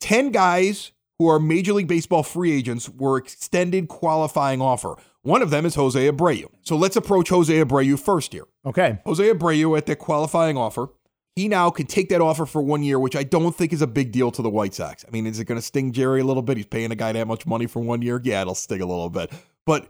10 0.00 0.30
guys 0.30 0.92
who 1.18 1.28
are 1.28 1.38
Major 1.38 1.72
League 1.72 1.86
Baseball 1.88 2.22
free 2.24 2.52
agents 2.52 2.88
were 2.88 3.16
extended 3.16 3.88
qualifying 3.88 4.60
offer. 4.60 4.96
One 5.22 5.42
of 5.42 5.50
them 5.50 5.64
is 5.64 5.76
Jose 5.76 6.10
Abreu. 6.10 6.46
So 6.62 6.76
let's 6.76 6.96
approach 6.96 7.28
Jose 7.28 7.54
Abreu 7.54 7.98
first 7.98 8.32
here. 8.32 8.44
Okay, 8.66 8.98
Jose 9.06 9.22
Abreu 9.32 9.78
at 9.78 9.86
the 9.86 9.96
qualifying 9.96 10.58
offer. 10.58 10.88
he 11.36 11.48
now 11.48 11.70
can 11.70 11.86
take 11.86 12.08
that 12.10 12.20
offer 12.20 12.46
for 12.46 12.60
one 12.62 12.82
year, 12.82 12.98
which 12.98 13.16
I 13.16 13.22
don't 13.22 13.54
think 13.54 13.72
is 13.72 13.80
a 13.82 13.86
big 13.86 14.12
deal 14.12 14.30
to 14.32 14.42
the 14.42 14.50
White 14.50 14.74
Sox. 14.74 15.04
I 15.06 15.10
mean, 15.10 15.26
is 15.26 15.40
it 15.40 15.46
going 15.46 15.58
to 15.58 15.62
sting 15.62 15.92
Jerry 15.92 16.20
a 16.20 16.24
little 16.24 16.42
bit? 16.42 16.56
He's 16.58 16.66
paying 16.66 16.92
a 16.92 16.96
guy 16.96 17.12
that 17.12 17.26
much 17.26 17.46
money 17.46 17.66
for 17.66 17.80
one 17.80 18.02
year. 18.02 18.20
Yeah, 18.22 18.42
it'll 18.42 18.54
sting 18.54 18.80
a 18.80 18.86
little 18.86 19.08
bit. 19.10 19.32
But 19.64 19.88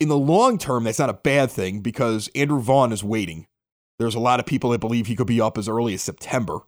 in 0.00 0.08
the 0.08 0.18
long 0.18 0.58
term, 0.58 0.84
that's 0.84 0.98
not 0.98 1.10
a 1.10 1.14
bad 1.14 1.50
thing 1.50 1.80
because 1.80 2.28
Andrew 2.34 2.60
Vaughn 2.60 2.92
is 2.92 3.04
waiting. 3.04 3.46
There's 3.98 4.14
a 4.14 4.20
lot 4.20 4.40
of 4.40 4.46
people 4.46 4.70
that 4.70 4.80
believe 4.80 5.06
he 5.06 5.16
could 5.16 5.26
be 5.26 5.40
up 5.40 5.56
as 5.58 5.68
early 5.68 5.94
as 5.94 6.02
September 6.02 6.60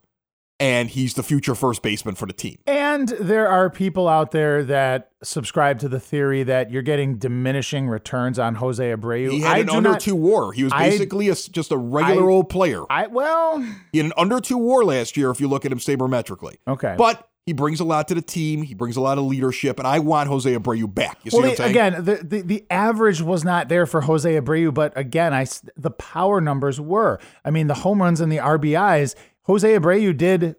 and 0.59 0.89
he's 0.89 1.15
the 1.15 1.23
future 1.23 1.55
first 1.55 1.83
baseman 1.83 2.15
for 2.15 2.27
the 2.27 2.33
team. 2.33 2.59
And 2.67 3.09
there 3.09 3.49
are 3.49 3.69
people 3.69 4.09
out 4.09 4.31
there 4.31 4.65
that 4.65 5.11
subscribe 5.23 5.79
to 5.81 5.89
the 5.89 6.01
theory 6.01 6.43
that 6.45 6.71
you're 6.71 6.83
getting 6.83 7.19
diminishing 7.19 7.89
returns 7.89 8.39
on 8.39 8.55
Jose 8.57 8.83
Abreu. 8.83 9.31
He 9.31 9.41
had 9.41 9.57
I 9.57 9.59
an 9.59 9.71
under 9.71 9.91
not- 9.93 10.01
two 10.01 10.17
WAR. 10.17 10.53
He 10.53 10.65
was 10.65 10.73
basically 10.73 11.29
a, 11.29 11.35
just 11.35 11.73
a 11.73 11.77
regular 11.77 12.31
I- 12.31 12.35
old 12.35 12.49
player. 12.49 12.85
I 12.89 13.07
well, 13.09 13.61
he 13.93 13.99
had 13.99 14.07
an 14.07 14.13
under 14.17 14.41
two 14.41 14.59
WAR 14.59 14.85
last 14.85 15.17
year 15.17 15.31
if 15.31 15.41
you 15.41 15.49
look 15.49 15.65
at 15.67 15.73
him 15.73 15.79
sabermetrically. 15.79 16.57
okay. 16.67 16.95
But 16.97 17.29
he 17.47 17.53
brings 17.53 17.79
a 17.79 17.85
lot 17.85 18.09
to 18.09 18.15
the 18.15 18.21
team. 18.21 18.63
He 18.63 18.75
brings 18.75 18.97
a 18.97 19.01
lot 19.01 19.19
of 19.19 19.25
leadership, 19.25 19.79
and 19.79 19.87
I 19.87 20.01
want 20.01 20.29
Jose 20.29 20.53
Abreu 20.53 20.93
back. 20.93 21.19
You 21.23 21.31
see 21.31 21.37
well, 21.37 21.47
what 21.49 21.51
I'm 21.51 21.51
the- 21.53 21.57
saying? 21.57 21.71
again, 21.71 22.05
the, 22.05 22.15
the 22.17 22.43
the 22.43 22.65
average 22.71 23.23
was 23.23 23.45
not 23.45 23.69
there 23.69 23.87
for 23.87 24.01
Jose 24.03 24.29
Abreu, 24.29 24.75
but 24.75 24.93
again, 24.99 25.33
I 25.33 25.47
the 25.77 25.93
power 25.93 26.41
numbers 26.41 26.81
were. 26.81 27.21
I 27.45 27.51
mean, 27.51 27.69
the 27.69 27.75
home 27.75 28.03
runs 28.03 28.21
and 28.21 28.31
the 28.33 28.39
RBIs. 28.39 29.15
Jose 29.45 29.79
Abreu 29.79 30.15
did, 30.17 30.57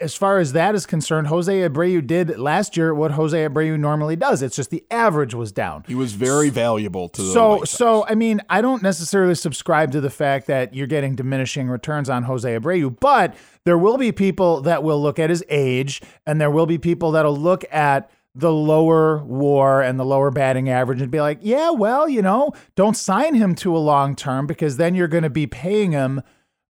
as 0.00 0.14
far 0.14 0.38
as 0.38 0.52
that 0.52 0.74
is 0.74 0.86
concerned, 0.86 1.26
Jose 1.28 1.52
Abreu 1.52 2.06
did 2.06 2.38
last 2.38 2.76
year 2.76 2.94
what 2.94 3.12
Jose 3.12 3.36
Abreu 3.36 3.78
normally 3.78 4.16
does. 4.16 4.42
It's 4.42 4.56
just 4.56 4.70
the 4.70 4.84
average 4.90 5.34
was 5.34 5.52
down. 5.52 5.84
He 5.86 5.94
was 5.94 6.12
very 6.12 6.50
valuable 6.50 7.08
to 7.10 7.22
the 7.22 7.32
So, 7.32 7.64
so 7.64 8.04
I 8.06 8.14
mean, 8.14 8.40
I 8.48 8.60
don't 8.60 8.82
necessarily 8.82 9.34
subscribe 9.34 9.92
to 9.92 10.00
the 10.00 10.10
fact 10.10 10.46
that 10.46 10.74
you're 10.74 10.86
getting 10.86 11.14
diminishing 11.14 11.68
returns 11.68 12.08
on 12.08 12.24
Jose 12.24 12.48
Abreu, 12.48 12.98
but 12.98 13.34
there 13.64 13.78
will 13.78 13.98
be 13.98 14.12
people 14.12 14.62
that 14.62 14.82
will 14.82 15.00
look 15.00 15.18
at 15.18 15.30
his 15.30 15.44
age, 15.48 16.00
and 16.26 16.40
there 16.40 16.50
will 16.50 16.66
be 16.66 16.78
people 16.78 17.12
that'll 17.12 17.36
look 17.36 17.64
at 17.72 18.10
the 18.34 18.52
lower 18.52 19.18
WAR 19.24 19.82
and 19.82 19.98
the 19.98 20.04
lower 20.04 20.30
batting 20.30 20.68
average 20.68 21.02
and 21.02 21.10
be 21.10 21.20
like, 21.20 21.38
yeah, 21.42 21.70
well, 21.70 22.08
you 22.08 22.22
know, 22.22 22.52
don't 22.76 22.96
sign 22.96 23.34
him 23.34 23.54
to 23.56 23.76
a 23.76 23.78
long 23.78 24.14
term 24.14 24.46
because 24.46 24.76
then 24.76 24.94
you're 24.94 25.08
going 25.08 25.24
to 25.24 25.30
be 25.30 25.46
paying 25.46 25.90
him 25.90 26.22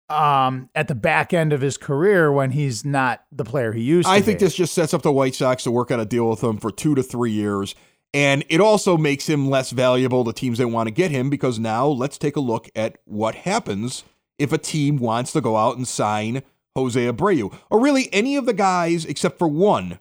um 0.09 0.69
at 0.75 0.88
the 0.88 0.95
back 0.95 1.33
end 1.33 1.51
of 1.51 1.62
his 1.62 1.77
career 1.77 2.31
when 2.31 2.51
he's 2.51 2.85
not 2.85 3.24
the 3.31 3.43
player 3.43 3.71
he 3.71 3.81
used 3.81 4.07
to 4.07 4.12
I 4.12 4.21
think 4.21 4.39
be. 4.39 4.45
this 4.45 4.55
just 4.55 4.75
sets 4.75 4.93
up 4.93 5.01
the 5.01 5.12
White 5.12 5.33
Sox 5.33 5.63
to 5.63 5.71
work 5.71 5.89
out 5.89 6.00
a 6.00 6.05
deal 6.05 6.29
with 6.29 6.43
him 6.43 6.57
for 6.57 6.69
two 6.71 6.93
to 6.95 7.01
three 7.01 7.31
years. 7.31 7.74
And 8.13 8.45
it 8.47 8.62
also 8.62 8.97
makes 8.97 9.27
him 9.27 9.50
less 9.50 9.71
valuable 9.71 10.24
to 10.24 10.31
teams 10.31 10.59
that 10.59 10.69
want 10.69 10.88
to 10.88 10.91
get 10.93 11.12
him 11.12 11.29
because 11.29 11.59
now 11.59 11.88
let's 11.88 12.17
take 12.17 12.35
a 12.38 12.39
look 12.39 12.69
at 12.75 12.97
what 13.03 13.35
happens 13.35 14.03
if 14.39 14.53
a 14.53 14.57
team 14.57 14.97
wants 14.97 15.33
to 15.33 15.41
go 15.41 15.57
out 15.57 15.75
and 15.75 15.88
sign 15.88 16.43
Jose 16.75 17.00
Abreu, 17.00 17.53
or 17.69 17.79
really 17.79 18.07
any 18.13 18.35
of 18.35 18.45
the 18.45 18.53
guys 18.53 19.05
except 19.05 19.38
for 19.39 19.47
one. 19.47 20.00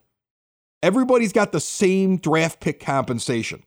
Everybody's 0.83 1.33
got 1.33 1.51
the 1.51 1.59
same 1.59 2.17
draft 2.17 2.59
pick 2.59 2.79
compensation. 2.79 3.63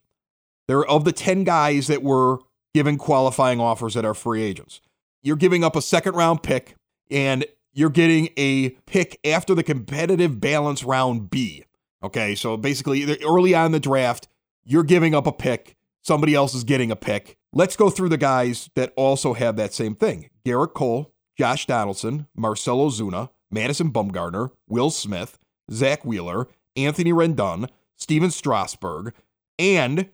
They're 0.67 0.85
of 0.85 1.05
the 1.05 1.13
10 1.13 1.45
guys 1.45 1.87
that 1.87 2.03
were 2.03 2.39
given 2.75 2.97
qualifying 2.99 3.61
offers 3.61 3.95
that 3.95 4.05
are 4.05 4.15
free 4.15 4.43
agents. 4.43 4.81
You're 5.23 5.37
giving 5.37 5.65
up 5.65 5.77
a 5.77 5.83
second 5.83 6.15
round 6.15 6.43
pick 6.43 6.75
and 7.11 7.45
you're 7.73 7.91
getting 7.91 8.29
a 8.37 8.71
pick 8.87 9.19
after 9.25 9.55
the 9.55 9.63
competitive 9.63 10.41
balance 10.41 10.83
round 10.85 11.31
B. 11.31 11.65
Okay, 12.03 12.35
so 12.35 12.57
basically, 12.57 13.21
early 13.23 13.55
on 13.55 13.67
in 13.67 13.73
the 13.73 13.81
draft, 13.81 14.29
you're 14.65 14.85
giving 14.85 15.15
up 15.15 15.27
a 15.27 15.33
pick, 15.33 15.77
somebody 16.03 16.35
else 16.35 16.55
is 16.55 16.65
getting 16.65 16.91
a 16.91 16.97
pick. 16.97 17.37
Let's 17.53 17.77
go 17.77 17.91
through 17.91 18.11
the 18.11 18.17
guys 18.17 18.71
that 18.75 18.93
also 18.97 19.35
have 19.35 19.57
that 19.57 19.73
same 19.73 19.95
thing 19.95 20.31
Gerrit 20.45 20.75
Cole, 20.75 21.13
Josh 21.37 21.67
Donaldson, 21.67 22.27
Marcell 22.37 22.79
Ozuna, 22.79 23.31
Madison 23.51 23.91
Bumgarner, 23.91 24.51
Will 24.69 24.91
Smith, 24.91 25.39
Zack 25.71 26.05
Wheeler, 26.05 26.49
Anthony 26.77 27.13
Rendon, 27.13 27.69
Stephen 27.97 28.31
Strasburg, 28.31 29.15
and 29.59 30.09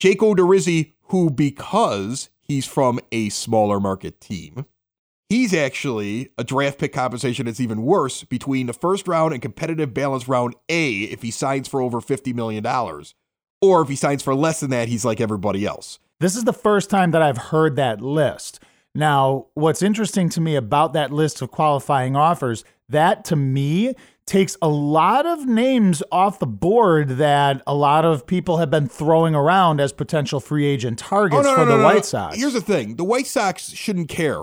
Jake 0.00 0.20
Odorizzi, 0.20 0.92
who, 1.04 1.30
because 1.30 2.28
he's 2.46 2.66
from 2.66 3.00
a 3.12 3.28
smaller 3.30 3.80
market 3.80 4.20
team, 4.20 4.66
he's 5.28 5.54
actually 5.54 6.30
a 6.38 6.44
draft 6.44 6.78
pick 6.78 6.92
compensation 6.92 7.46
that's 7.46 7.60
even 7.60 7.82
worse 7.82 8.24
between 8.24 8.66
the 8.66 8.72
first 8.72 9.08
round 9.08 9.32
and 9.32 9.42
competitive 9.42 9.92
balance 9.94 10.28
round 10.28 10.54
A 10.68 11.02
if 11.04 11.22
he 11.22 11.30
signs 11.30 11.68
for 11.68 11.80
over 11.80 12.00
$50 12.00 12.34
million. 12.34 12.64
Or 13.62 13.82
if 13.82 13.88
he 13.88 13.96
signs 13.96 14.22
for 14.22 14.34
less 14.34 14.60
than 14.60 14.70
that, 14.70 14.88
he's 14.88 15.04
like 15.04 15.20
everybody 15.20 15.64
else. 15.64 15.98
This 16.20 16.36
is 16.36 16.44
the 16.44 16.52
first 16.52 16.90
time 16.90 17.10
that 17.10 17.22
I've 17.22 17.38
heard 17.38 17.76
that 17.76 18.00
list. 18.00 18.60
Now, 18.94 19.46
what's 19.54 19.82
interesting 19.82 20.28
to 20.30 20.40
me 20.40 20.54
about 20.54 20.92
that 20.92 21.12
list 21.12 21.42
of 21.42 21.50
qualifying 21.50 22.14
offers, 22.14 22.64
that 22.88 23.24
to 23.26 23.36
me 23.36 23.94
takes 24.26 24.56
a 24.62 24.68
lot 24.68 25.26
of 25.26 25.46
names 25.46 26.02
off 26.10 26.38
the 26.38 26.46
board 26.46 27.10
that 27.10 27.62
a 27.66 27.74
lot 27.74 28.04
of 28.04 28.26
people 28.26 28.58
have 28.58 28.70
been 28.70 28.88
throwing 28.88 29.34
around 29.34 29.80
as 29.80 29.92
potential 29.92 30.40
free 30.40 30.64
agent 30.64 30.98
targets 30.98 31.46
oh, 31.46 31.54
for 31.56 31.64
the 31.64 31.82
White 31.82 32.04
Sox. 32.04 32.36
Here's 32.36 32.54
the 32.54 32.60
thing 32.60 32.96
the 32.96 33.04
White 33.04 33.26
Sox 33.26 33.70
shouldn't 33.70 34.08
care. 34.08 34.42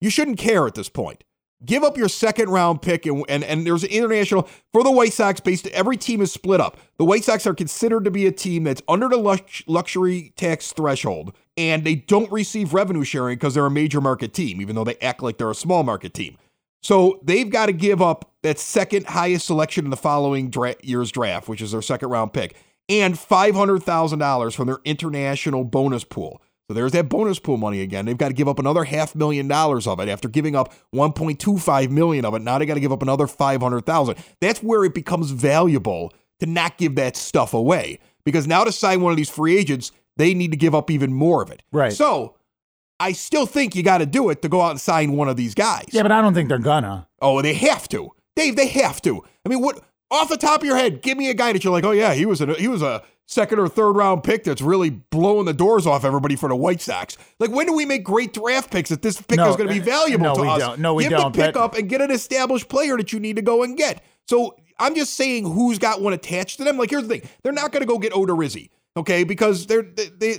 You 0.00 0.10
shouldn't 0.10 0.38
care 0.38 0.66
at 0.66 0.74
this 0.74 0.88
point. 0.88 1.24
Give 1.64 1.82
up 1.82 1.96
your 1.96 2.08
second 2.08 2.50
round 2.50 2.82
pick, 2.82 3.06
and, 3.06 3.24
and, 3.28 3.42
and 3.44 3.66
there's 3.66 3.84
an 3.84 3.90
international 3.90 4.48
for 4.72 4.82
the 4.82 4.90
White 4.90 5.12
Sox. 5.12 5.40
Based, 5.40 5.66
every 5.68 5.96
team 5.96 6.20
is 6.20 6.32
split 6.32 6.60
up. 6.60 6.76
The 6.98 7.04
White 7.04 7.24
Sox 7.24 7.46
are 7.46 7.54
considered 7.54 8.04
to 8.04 8.10
be 8.10 8.26
a 8.26 8.32
team 8.32 8.64
that's 8.64 8.82
under 8.88 9.08
the 9.08 9.16
lux, 9.16 9.62
luxury 9.66 10.32
tax 10.36 10.72
threshold, 10.72 11.32
and 11.56 11.84
they 11.84 11.94
don't 11.94 12.30
receive 12.30 12.74
revenue 12.74 13.04
sharing 13.04 13.36
because 13.36 13.54
they're 13.54 13.66
a 13.66 13.70
major 13.70 14.00
market 14.00 14.34
team, 14.34 14.60
even 14.60 14.74
though 14.74 14.84
they 14.84 14.96
act 14.96 15.22
like 15.22 15.38
they're 15.38 15.50
a 15.50 15.54
small 15.54 15.82
market 15.82 16.12
team. 16.12 16.36
So 16.82 17.18
they've 17.22 17.48
got 17.48 17.66
to 17.66 17.72
give 17.72 18.02
up 18.02 18.30
that 18.42 18.58
second 18.58 19.06
highest 19.06 19.46
selection 19.46 19.86
in 19.86 19.90
the 19.90 19.96
following 19.96 20.50
dra- 20.50 20.76
year's 20.82 21.10
draft, 21.10 21.48
which 21.48 21.62
is 21.62 21.72
their 21.72 21.80
second 21.80 22.10
round 22.10 22.34
pick, 22.34 22.56
and 22.90 23.14
$500,000 23.14 24.54
from 24.54 24.66
their 24.66 24.80
international 24.84 25.64
bonus 25.64 26.04
pool. 26.04 26.42
So 26.68 26.74
there's 26.74 26.92
that 26.92 27.08
bonus 27.08 27.38
pool 27.38 27.56
money 27.58 27.82
again. 27.82 28.06
They've 28.06 28.16
got 28.16 28.28
to 28.28 28.34
give 28.34 28.48
up 28.48 28.58
another 28.58 28.84
half 28.84 29.14
million 29.14 29.48
dollars 29.48 29.86
of 29.86 30.00
it 30.00 30.08
after 30.08 30.28
giving 30.28 30.56
up 30.56 30.72
1.25 30.94 31.90
million 31.90 32.24
of 32.24 32.34
it. 32.34 32.42
Now 32.42 32.58
they 32.58 32.66
got 32.66 32.74
to 32.74 32.80
give 32.80 32.92
up 32.92 33.02
another 33.02 33.26
500,000. 33.26 34.16
That's 34.40 34.62
where 34.62 34.84
it 34.84 34.94
becomes 34.94 35.30
valuable 35.30 36.12
to 36.40 36.46
not 36.46 36.78
give 36.78 36.94
that 36.94 37.16
stuff 37.16 37.52
away 37.54 37.98
because 38.24 38.46
now 38.46 38.64
to 38.64 38.72
sign 38.72 39.02
one 39.02 39.10
of 39.12 39.16
these 39.16 39.30
free 39.30 39.56
agents, 39.56 39.92
they 40.16 40.32
need 40.34 40.50
to 40.52 40.56
give 40.56 40.74
up 40.74 40.90
even 40.90 41.12
more 41.12 41.42
of 41.42 41.50
it. 41.50 41.62
Right. 41.70 41.92
So 41.92 42.36
I 42.98 43.12
still 43.12 43.46
think 43.46 43.74
you 43.74 43.82
got 43.82 43.98
to 43.98 44.06
do 44.06 44.30
it 44.30 44.40
to 44.42 44.48
go 44.48 44.60
out 44.60 44.70
and 44.70 44.80
sign 44.80 45.12
one 45.12 45.28
of 45.28 45.36
these 45.36 45.54
guys. 45.54 45.86
yeah, 45.90 46.02
but 46.02 46.12
I 46.12 46.20
don't 46.22 46.34
think 46.34 46.48
they're 46.48 46.58
gonna. 46.58 47.08
Oh, 47.20 47.42
they 47.42 47.54
have 47.54 47.88
to. 47.90 48.10
Dave, 48.36 48.56
they 48.56 48.68
have 48.68 49.02
to. 49.02 49.22
I 49.44 49.48
mean, 49.48 49.60
what 49.60 49.80
off 50.10 50.28
the 50.28 50.36
top 50.36 50.60
of 50.60 50.66
your 50.66 50.76
head, 50.76 51.02
give 51.02 51.18
me 51.18 51.28
a 51.28 51.34
guy 51.34 51.52
that 51.52 51.64
you're 51.64 51.72
like, 51.72 51.84
oh 51.84 51.90
yeah, 51.90 52.14
he 52.14 52.24
was 52.26 52.40
a 52.40 52.54
he 52.54 52.68
was 52.68 52.82
a 52.82 53.02
second 53.26 53.58
or 53.58 53.68
third 53.68 53.92
round 53.92 54.22
pick 54.22 54.44
that's 54.44 54.60
really 54.62 54.90
blowing 54.90 55.46
the 55.46 55.52
doors 55.54 55.86
off 55.86 56.04
everybody 56.04 56.36
for 56.36 56.48
the 56.48 56.56
White 56.56 56.80
Sox. 56.80 57.16
Like, 57.38 57.50
when 57.50 57.66
do 57.66 57.72
we 57.74 57.86
make 57.86 58.04
great 58.04 58.32
draft 58.32 58.70
picks 58.70 58.90
that 58.90 59.02
this 59.02 59.20
pick 59.20 59.38
No, 59.38 59.50
is 59.50 59.56
going 59.56 59.68
to 59.68 59.74
be 59.74 59.80
eh, 59.80 59.84
valuable 59.84 60.24
no, 60.24 60.34
to 60.34 60.42
we 60.42 60.48
us? 60.48 60.58
don't. 60.58 60.80
No, 60.80 60.94
we 60.94 61.04
Give 61.04 61.12
don't, 61.12 61.32
the 61.34 61.42
pick 61.44 61.54
but- 61.54 61.62
up 61.62 61.74
and 61.74 61.88
get 61.88 62.00
an 62.00 62.10
established 62.10 62.68
player 62.68 62.96
that 62.96 63.12
you 63.12 63.20
need 63.20 63.36
to 63.36 63.42
go 63.42 63.62
and 63.62 63.76
get. 63.76 64.02
So 64.28 64.56
I'm 64.78 64.94
just 64.94 65.14
saying 65.14 65.44
who's 65.44 65.78
got 65.78 66.00
one 66.00 66.12
attached 66.12 66.58
to 66.58 66.64
them. 66.64 66.76
Like, 66.78 66.90
here's 66.90 67.06
the 67.06 67.18
thing: 67.18 67.28
they're 67.42 67.52
not 67.52 67.72
going 67.72 67.82
to 67.82 67.86
go 67.86 67.98
get 67.98 68.12
Odorizzi, 68.12 68.70
okay? 68.96 69.24
Because 69.24 69.66
they're 69.66 69.82
they, 69.82 70.06
they 70.06 70.36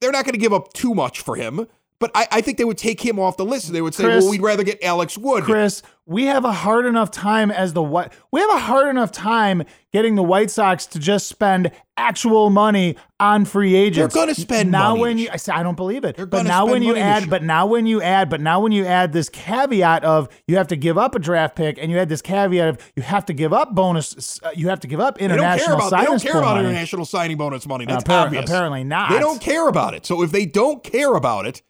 they're 0.00 0.12
not 0.12 0.24
going 0.24 0.34
to 0.34 0.38
give 0.40 0.52
up 0.52 0.72
too 0.72 0.94
much 0.94 1.20
for 1.20 1.36
him. 1.36 1.66
But 1.98 2.10
I, 2.14 2.26
I 2.30 2.40
think 2.42 2.58
they 2.58 2.64
would 2.64 2.76
take 2.76 3.00
him 3.00 3.18
off 3.18 3.36
the 3.38 3.44
list. 3.44 3.72
They 3.72 3.80
would 3.80 3.94
say, 3.94 4.04
Chris- 4.04 4.22
well, 4.24 4.30
we'd 4.30 4.42
rather 4.42 4.62
get 4.64 4.82
Alex 4.84 5.16
Wood. 5.16 5.44
Chris, 5.44 5.82
we 6.04 6.26
have 6.26 6.44
a 6.44 6.52
hard 6.52 6.84
enough 6.84 7.10
time 7.10 7.50
as 7.50 7.72
the 7.72 7.82
White. 7.82 8.12
We 8.30 8.40
have 8.40 8.50
a 8.50 8.58
hard 8.58 8.88
enough 8.88 9.10
time 9.12 9.62
getting 9.92 10.14
the 10.14 10.22
White 10.22 10.50
Sox 10.50 10.84
to 10.86 10.98
just 10.98 11.26
spend 11.26 11.70
actual 11.96 12.50
money 12.50 12.96
on 13.18 13.46
free 13.46 13.74
agents. 13.74 14.14
They're 14.14 14.22
gonna 14.26 14.34
spend 14.34 14.70
now 14.70 14.90
money 14.90 15.00
when 15.00 15.18
you. 15.18 15.28
I 15.32 15.36
say 15.36 15.52
I 15.54 15.62
don't 15.62 15.74
believe 15.74 16.04
it. 16.04 16.16
They're 16.16 16.26
but 16.26 16.42
now 16.44 16.66
spend 16.66 16.70
when 16.70 16.82
you 16.82 16.96
add, 16.96 17.30
but 17.30 17.42
now 17.42 17.66
when 17.66 17.86
you 17.86 18.02
add, 18.02 18.28
but 18.28 18.42
now 18.42 18.60
when 18.60 18.72
you 18.72 18.84
add 18.84 19.14
this 19.14 19.30
caveat 19.30 20.04
of 20.04 20.28
you 20.46 20.58
have 20.58 20.68
to 20.68 20.76
give 20.76 20.98
up 20.98 21.14
a 21.14 21.18
draft 21.18 21.56
pick, 21.56 21.78
and 21.80 21.90
you 21.90 21.98
add 21.98 22.10
this 22.10 22.20
caveat 22.22 22.68
of 22.68 22.92
you 22.94 23.02
have 23.02 23.24
to 23.26 23.32
give 23.32 23.54
up 23.54 23.74
bonus, 23.74 24.38
uh, 24.42 24.50
you 24.54 24.68
have 24.68 24.80
to 24.80 24.86
give 24.86 25.00
up 25.00 25.16
They 25.16 25.28
don't 25.28 25.38
care 25.38 25.46
international 25.54 25.76
about 25.76 25.90
don't 25.90 26.18
signing 26.18 26.18
care 26.20 26.40
about 26.42 26.56
money. 26.56 26.68
international 26.68 27.04
signing 27.06 27.36
bonus 27.38 27.66
money. 27.66 27.86
That's 27.86 28.04
Appar- 28.04 28.26
obvious. 28.26 28.44
apparently 28.44 28.84
not. 28.84 29.10
They 29.10 29.18
don't 29.18 29.40
care 29.40 29.66
about 29.66 29.94
it. 29.94 30.04
So 30.04 30.22
if 30.22 30.30
they 30.30 30.44
don't 30.44 30.84
care 30.84 31.14
about 31.14 31.46
it, 31.46 31.62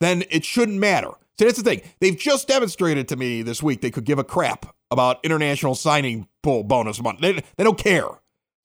then 0.00 0.24
it 0.30 0.44
shouldn't 0.44 0.78
matter. 0.78 1.10
So 1.38 1.44
that's 1.46 1.58
the 1.58 1.64
thing. 1.64 1.82
They've 2.00 2.16
just 2.16 2.46
demonstrated 2.48 3.08
to 3.08 3.16
me 3.16 3.42
this 3.42 3.62
week 3.62 3.80
they 3.80 3.90
could 3.90 4.04
give 4.04 4.18
a 4.18 4.24
crap 4.24 4.74
about 4.90 5.18
international 5.24 5.74
signing 5.74 6.28
pool 6.42 6.62
bonus 6.62 7.02
money. 7.02 7.18
They, 7.20 7.32
they 7.56 7.64
don't 7.64 7.78
care. 7.78 8.06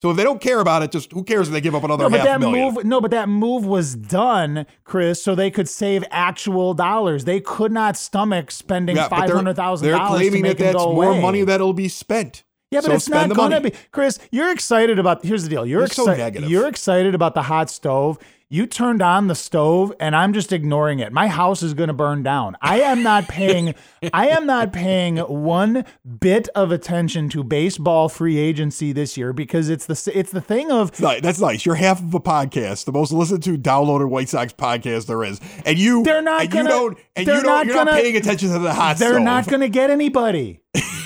So 0.02 0.10
if 0.12 0.16
they 0.16 0.22
don't 0.24 0.40
care 0.40 0.60
about 0.60 0.82
it, 0.82 0.92
just 0.92 1.12
who 1.12 1.22
cares 1.24 1.48
if 1.48 1.52
they 1.52 1.60
give 1.60 1.74
up 1.74 1.84
another 1.84 2.04
No, 2.04 2.10
but 2.10 2.20
half 2.20 2.26
that 2.26 2.40
million? 2.40 2.74
move 2.74 2.84
no, 2.86 3.00
but 3.02 3.10
that 3.10 3.28
move 3.28 3.66
was 3.66 3.94
done, 3.94 4.64
Chris, 4.84 5.22
so 5.22 5.34
they 5.34 5.50
could 5.50 5.68
save 5.68 6.04
actual 6.10 6.72
dollars. 6.72 7.24
They 7.26 7.38
could 7.40 7.70
not 7.70 7.98
stomach 7.98 8.50
spending 8.50 8.96
Yeah, 8.96 9.08
five 9.08 9.26
they're- 9.26 9.36
hundred 9.36 9.56
thousand 9.56 9.86
They're 9.88 9.98
dollars 9.98 10.20
to 10.22 10.28
claiming 10.28 10.42
make 10.42 10.56
that 10.58 10.72
that's 10.72 10.84
more 10.84 11.20
money 11.20 11.42
that'll 11.44 11.74
be 11.74 11.88
spent. 11.88 12.44
Yeah, 12.70 12.80
but 12.80 12.86
So 12.86 12.92
it's 12.92 13.08
not 13.08 13.28
going 13.34 13.50
to 13.50 13.60
be. 13.60 13.72
Chris, 13.90 14.18
you're 14.30 14.52
excited 14.52 14.98
about. 14.98 15.24
Here's 15.24 15.42
the 15.42 15.48
deal. 15.48 15.66
You're 15.66 15.80
You're 15.80 15.88
so 15.88 16.02
excited. 16.04 16.22
negative. 16.22 16.50
You're 16.50 16.68
excited 16.68 17.14
about 17.16 17.34
the 17.34 17.42
hot 17.42 17.68
stove. 17.68 18.18
You 18.52 18.66
turned 18.66 19.00
on 19.00 19.28
the 19.28 19.36
stove, 19.36 19.92
and 20.00 20.14
I'm 20.16 20.32
just 20.32 20.52
ignoring 20.52 20.98
it. 20.98 21.12
My 21.12 21.28
house 21.28 21.62
is 21.62 21.72
going 21.72 21.86
to 21.86 21.92
burn 21.94 22.24
down. 22.24 22.56
I 22.60 22.80
am 22.80 23.02
not 23.04 23.28
paying. 23.28 23.74
I 24.12 24.26
am 24.28 24.44
not 24.46 24.72
paying 24.72 25.18
one 25.18 25.84
bit 26.20 26.48
of 26.56 26.70
attention 26.72 27.28
to 27.30 27.44
baseball 27.44 28.08
free 28.08 28.38
agency 28.38 28.92
this 28.92 29.16
year 29.16 29.32
because 29.32 29.68
it's 29.68 29.86
the 29.86 30.12
it's 30.16 30.30
the 30.32 30.40
thing 30.40 30.70
of 30.72 30.90
That's 30.90 31.00
nice. 31.00 31.20
That's 31.22 31.40
nice. 31.40 31.66
You're 31.66 31.76
half 31.76 32.00
of 32.00 32.12
a 32.14 32.20
podcast, 32.20 32.84
the 32.86 32.92
most 32.92 33.12
listened 33.12 33.42
to 33.44 33.56
downloaded 33.58 34.08
White 34.08 34.28
Sox 34.28 34.52
podcast 34.52 35.06
there 35.06 35.22
is, 35.24 35.40
and 35.64 35.76
you 35.78 36.02
They're 36.04 36.22
not 36.22 36.42
and 36.42 36.50
gonna- 36.50 36.64
you 36.64 36.68
don't 36.76 36.98
and 37.16 37.26
you 37.26 37.32
don't 37.34 37.42
not 37.46 37.66
you're 37.66 37.74
not 37.76 37.86
gonna- 37.88 38.00
paying 38.02 38.16
attention 38.16 38.52
to 38.52 38.58
the 38.60 38.74
hot 38.74 38.96
they're 38.98 39.10
stove. 39.14 39.22
not 39.22 39.46
going 39.48 39.60
to 39.60 39.68
get 39.68 39.90
anybody. 39.90 40.60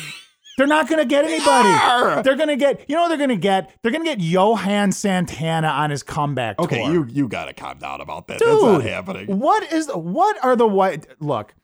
They're 0.56 0.66
not 0.66 0.88
going 0.88 1.00
to 1.00 1.04
get 1.04 1.24
anybody. 1.24 1.68
are. 1.68 2.22
They're 2.22 2.36
going 2.36 2.48
to 2.48 2.56
get, 2.56 2.88
you 2.88 2.94
know, 2.94 3.02
what 3.02 3.08
they're 3.08 3.16
going 3.18 3.30
to 3.30 3.36
get. 3.36 3.70
They're 3.82 3.90
going 3.92 4.04
to 4.04 4.10
get 4.10 4.20
Johan 4.20 4.92
Santana 4.92 5.68
on 5.68 5.90
his 5.90 6.02
comeback 6.02 6.58
Okay, 6.60 6.82
tour. 6.84 6.92
you 6.92 7.06
you 7.10 7.28
got 7.28 7.46
to 7.46 7.52
calm 7.54 7.78
down 7.78 8.00
about 8.00 8.28
that. 8.28 8.38
Dude, 8.38 8.48
That's 8.48 8.62
not 8.62 8.82
happening. 8.82 9.38
What 9.38 9.72
is 9.72 9.88
what 9.92 10.42
are 10.44 10.54
the 10.56 10.66
white 10.68 11.06
look? 11.20 11.54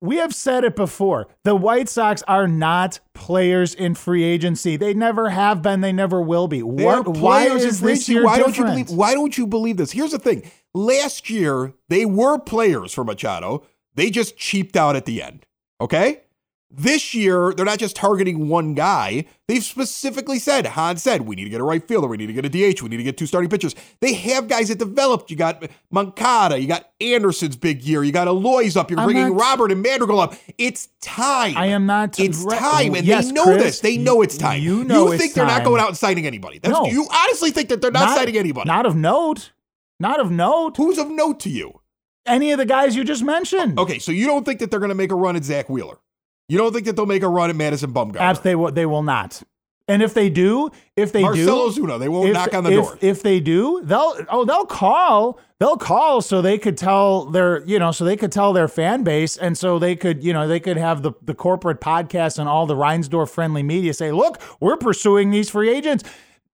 We 0.00 0.18
have 0.18 0.32
said 0.32 0.62
it 0.62 0.76
before. 0.76 1.26
The 1.42 1.56
White 1.56 1.88
Sox 1.88 2.22
are 2.28 2.46
not 2.46 3.00
players 3.14 3.74
in 3.74 3.96
free 3.96 4.22
agency. 4.22 4.76
They 4.76 4.94
never 4.94 5.28
have 5.30 5.60
been. 5.60 5.80
They 5.80 5.90
never 5.92 6.22
will 6.22 6.46
be. 6.46 6.58
They're 6.60 7.02
What? 7.02 7.16
Why 7.16 7.46
is 7.48 7.80
this 7.80 8.08
year 8.08 8.24
Why 8.24 8.36
different? 8.36 8.56
don't 8.56 8.64
you 8.68 8.70
believe? 8.84 8.90
Why 8.96 9.14
don't 9.14 9.36
you 9.36 9.46
believe 9.48 9.76
this? 9.76 9.90
Here's 9.90 10.12
the 10.12 10.20
thing. 10.20 10.48
Last 10.72 11.28
year 11.28 11.74
they 11.88 12.04
were 12.06 12.38
players 12.38 12.94
for 12.94 13.02
Machado. 13.02 13.64
They 13.96 14.10
just 14.10 14.36
cheaped 14.36 14.76
out 14.76 14.94
at 14.94 15.04
the 15.04 15.20
end. 15.20 15.44
Okay. 15.80 16.20
This 16.70 17.14
year, 17.14 17.54
they're 17.54 17.64
not 17.64 17.78
just 17.78 17.96
targeting 17.96 18.48
one 18.48 18.74
guy. 18.74 19.24
They've 19.46 19.64
specifically 19.64 20.38
said, 20.38 20.66
Hahn 20.66 20.98
said, 20.98 21.22
we 21.22 21.34
need 21.34 21.44
to 21.44 21.50
get 21.50 21.62
a 21.62 21.64
right 21.64 21.82
fielder, 21.82 22.06
we 22.08 22.18
need 22.18 22.26
to 22.26 22.34
get 22.34 22.44
a 22.44 22.50
DH, 22.50 22.82
we 22.82 22.90
need 22.90 22.98
to 22.98 23.02
get 23.02 23.16
two 23.16 23.24
starting 23.24 23.48
pitchers. 23.48 23.74
They 24.00 24.12
have 24.12 24.48
guys 24.48 24.68
that 24.68 24.78
developed. 24.78 25.30
You 25.30 25.36
got 25.38 25.64
Moncada, 25.90 26.60
you 26.60 26.68
got 26.68 26.90
Anderson's 27.00 27.56
big 27.56 27.82
year, 27.82 28.04
you 28.04 28.12
got 28.12 28.28
Eloy's 28.28 28.76
up, 28.76 28.90
you're 28.90 29.00
I'm 29.00 29.06
bringing 29.06 29.28
not- 29.28 29.40
Robert 29.40 29.72
and 29.72 29.82
Madrigal 29.82 30.20
up. 30.20 30.34
It's 30.58 30.88
time. 31.00 31.56
I 31.56 31.66
am 31.68 31.86
not. 31.86 32.20
It's 32.20 32.42
right- 32.42 32.58
time, 32.58 32.94
and 32.94 33.06
Yes, 33.06 33.28
they 33.28 33.32
know 33.32 33.44
Chris, 33.44 33.62
this. 33.62 33.80
They 33.80 33.96
know 33.96 34.20
it's 34.20 34.36
time. 34.36 34.60
You 34.60 34.84
know 34.84 35.10
you 35.10 35.16
think 35.18 35.32
they're 35.32 35.46
not 35.46 35.64
going 35.64 35.80
out 35.80 35.88
and 35.88 35.96
signing 35.96 36.26
anybody? 36.26 36.58
That's, 36.58 36.74
No. 36.74 36.84
You 36.84 37.06
honestly 37.10 37.50
think 37.50 37.70
that 37.70 37.80
they're 37.80 37.90
not, 37.90 38.14
signing 38.14 38.36
anybody? 38.36 38.68
Not 38.68 38.84
of 38.84 38.94
note. 38.94 39.52
Not 39.98 40.20
of 40.20 40.30
note. 40.30 40.76
Who's 40.76 40.98
of 40.98 41.08
note 41.10 41.40
to 41.40 41.48
you? 41.48 41.80
Any 42.26 42.52
of 42.52 42.58
the 42.58 42.66
guys 42.66 42.94
you 42.94 43.04
just 43.04 43.24
mentioned. 43.24 43.78
Okay, 43.78 43.98
so 43.98 44.12
you 44.12 44.26
don't 44.26 44.44
think 44.44 44.60
that 44.60 44.70
they're 44.70 44.80
going 44.80 44.90
to 44.90 44.94
make 44.94 45.10
a 45.10 45.14
run 45.14 45.34
at 45.34 45.44
Zack 45.44 45.70
Wheeler? 45.70 45.96
You 46.48 46.58
don't 46.58 46.72
think 46.72 46.86
that 46.86 46.96
they'll 46.96 47.06
make 47.06 47.22
a 47.22 47.28
run 47.28 47.50
at 47.50 47.56
Madison 47.56 47.92
Bumgarner? 47.92 48.20
Abs- 48.20 48.40
they 48.40 48.54
will. 48.54 48.72
They 48.72 48.86
will 48.86 49.02
not. 49.02 49.42
And 49.88 50.02
if 50.02 50.12
they 50.12 50.28
do, 50.28 50.70
if 50.96 51.12
they 51.12 51.22
Marcelo 51.22 51.70
do, 51.70 51.82
Zuna, 51.82 51.98
they 51.98 52.08
won't 52.08 52.28
if, 52.28 52.34
knock 52.34 52.52
on 52.52 52.64
the 52.64 52.70
if, 52.72 52.84
door. 52.84 52.98
If 53.00 53.22
they 53.22 53.40
do, 53.40 53.80
they'll 53.82 54.18
oh 54.28 54.44
they'll 54.44 54.66
call. 54.66 55.38
They'll 55.58 55.78
call 55.78 56.20
so 56.20 56.40
they 56.40 56.58
could 56.58 56.76
tell 56.76 57.24
their 57.24 57.64
you 57.64 57.78
know 57.78 57.90
so 57.90 58.04
they 58.04 58.16
could 58.16 58.30
tell 58.30 58.52
their 58.52 58.68
fan 58.68 59.02
base 59.02 59.36
and 59.36 59.58
so 59.58 59.78
they 59.78 59.96
could 59.96 60.22
you 60.22 60.32
know 60.32 60.46
they 60.46 60.60
could 60.60 60.76
have 60.76 61.02
the 61.02 61.12
the 61.22 61.34
corporate 61.34 61.80
podcast 61.80 62.38
and 62.38 62.48
all 62.48 62.66
the 62.66 62.76
Reinsdorf 62.76 63.30
friendly 63.30 63.62
media 63.62 63.92
say 63.92 64.12
look 64.12 64.40
we're 64.60 64.76
pursuing 64.76 65.30
these 65.30 65.50
free 65.50 65.70
agents. 65.70 66.04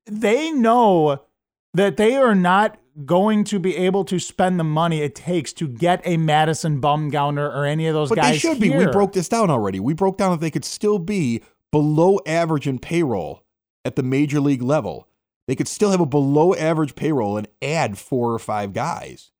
They 0.06 0.52
know 0.52 1.24
that 1.74 1.96
they 1.96 2.16
are 2.16 2.34
not 2.34 2.78
going 3.04 3.44
to 3.44 3.58
be 3.58 3.76
able 3.76 4.04
to 4.04 4.18
spend 4.18 4.58
the 4.58 4.64
money 4.64 5.00
it 5.00 5.14
takes 5.14 5.52
to 5.54 5.66
get 5.66 6.00
a 6.04 6.16
Madison 6.16 6.80
Bumgarner 6.80 7.54
or 7.54 7.64
any 7.64 7.86
of 7.86 7.94
those 7.94 8.08
but 8.08 8.16
guys. 8.16 8.32
they 8.32 8.38
should 8.38 8.60
be. 8.60 8.70
We 8.70 8.86
broke 8.86 9.12
this 9.12 9.28
down 9.28 9.50
already. 9.50 9.80
We 9.80 9.94
broke 9.94 10.16
down 10.16 10.30
that 10.30 10.40
they 10.40 10.50
could 10.50 10.64
still 10.64 10.98
be 10.98 11.42
below 11.72 12.20
average 12.26 12.68
in 12.68 12.78
payroll 12.78 13.42
at 13.84 13.96
the 13.96 14.02
major 14.02 14.40
league 14.40 14.62
level. 14.62 15.08
They 15.46 15.56
could 15.56 15.68
still 15.68 15.90
have 15.90 16.00
a 16.00 16.06
below 16.06 16.54
average 16.54 16.94
payroll 16.94 17.36
and 17.36 17.48
add 17.60 17.98
four 17.98 18.32
or 18.32 18.38
five 18.38 18.72
guys. 18.72 19.30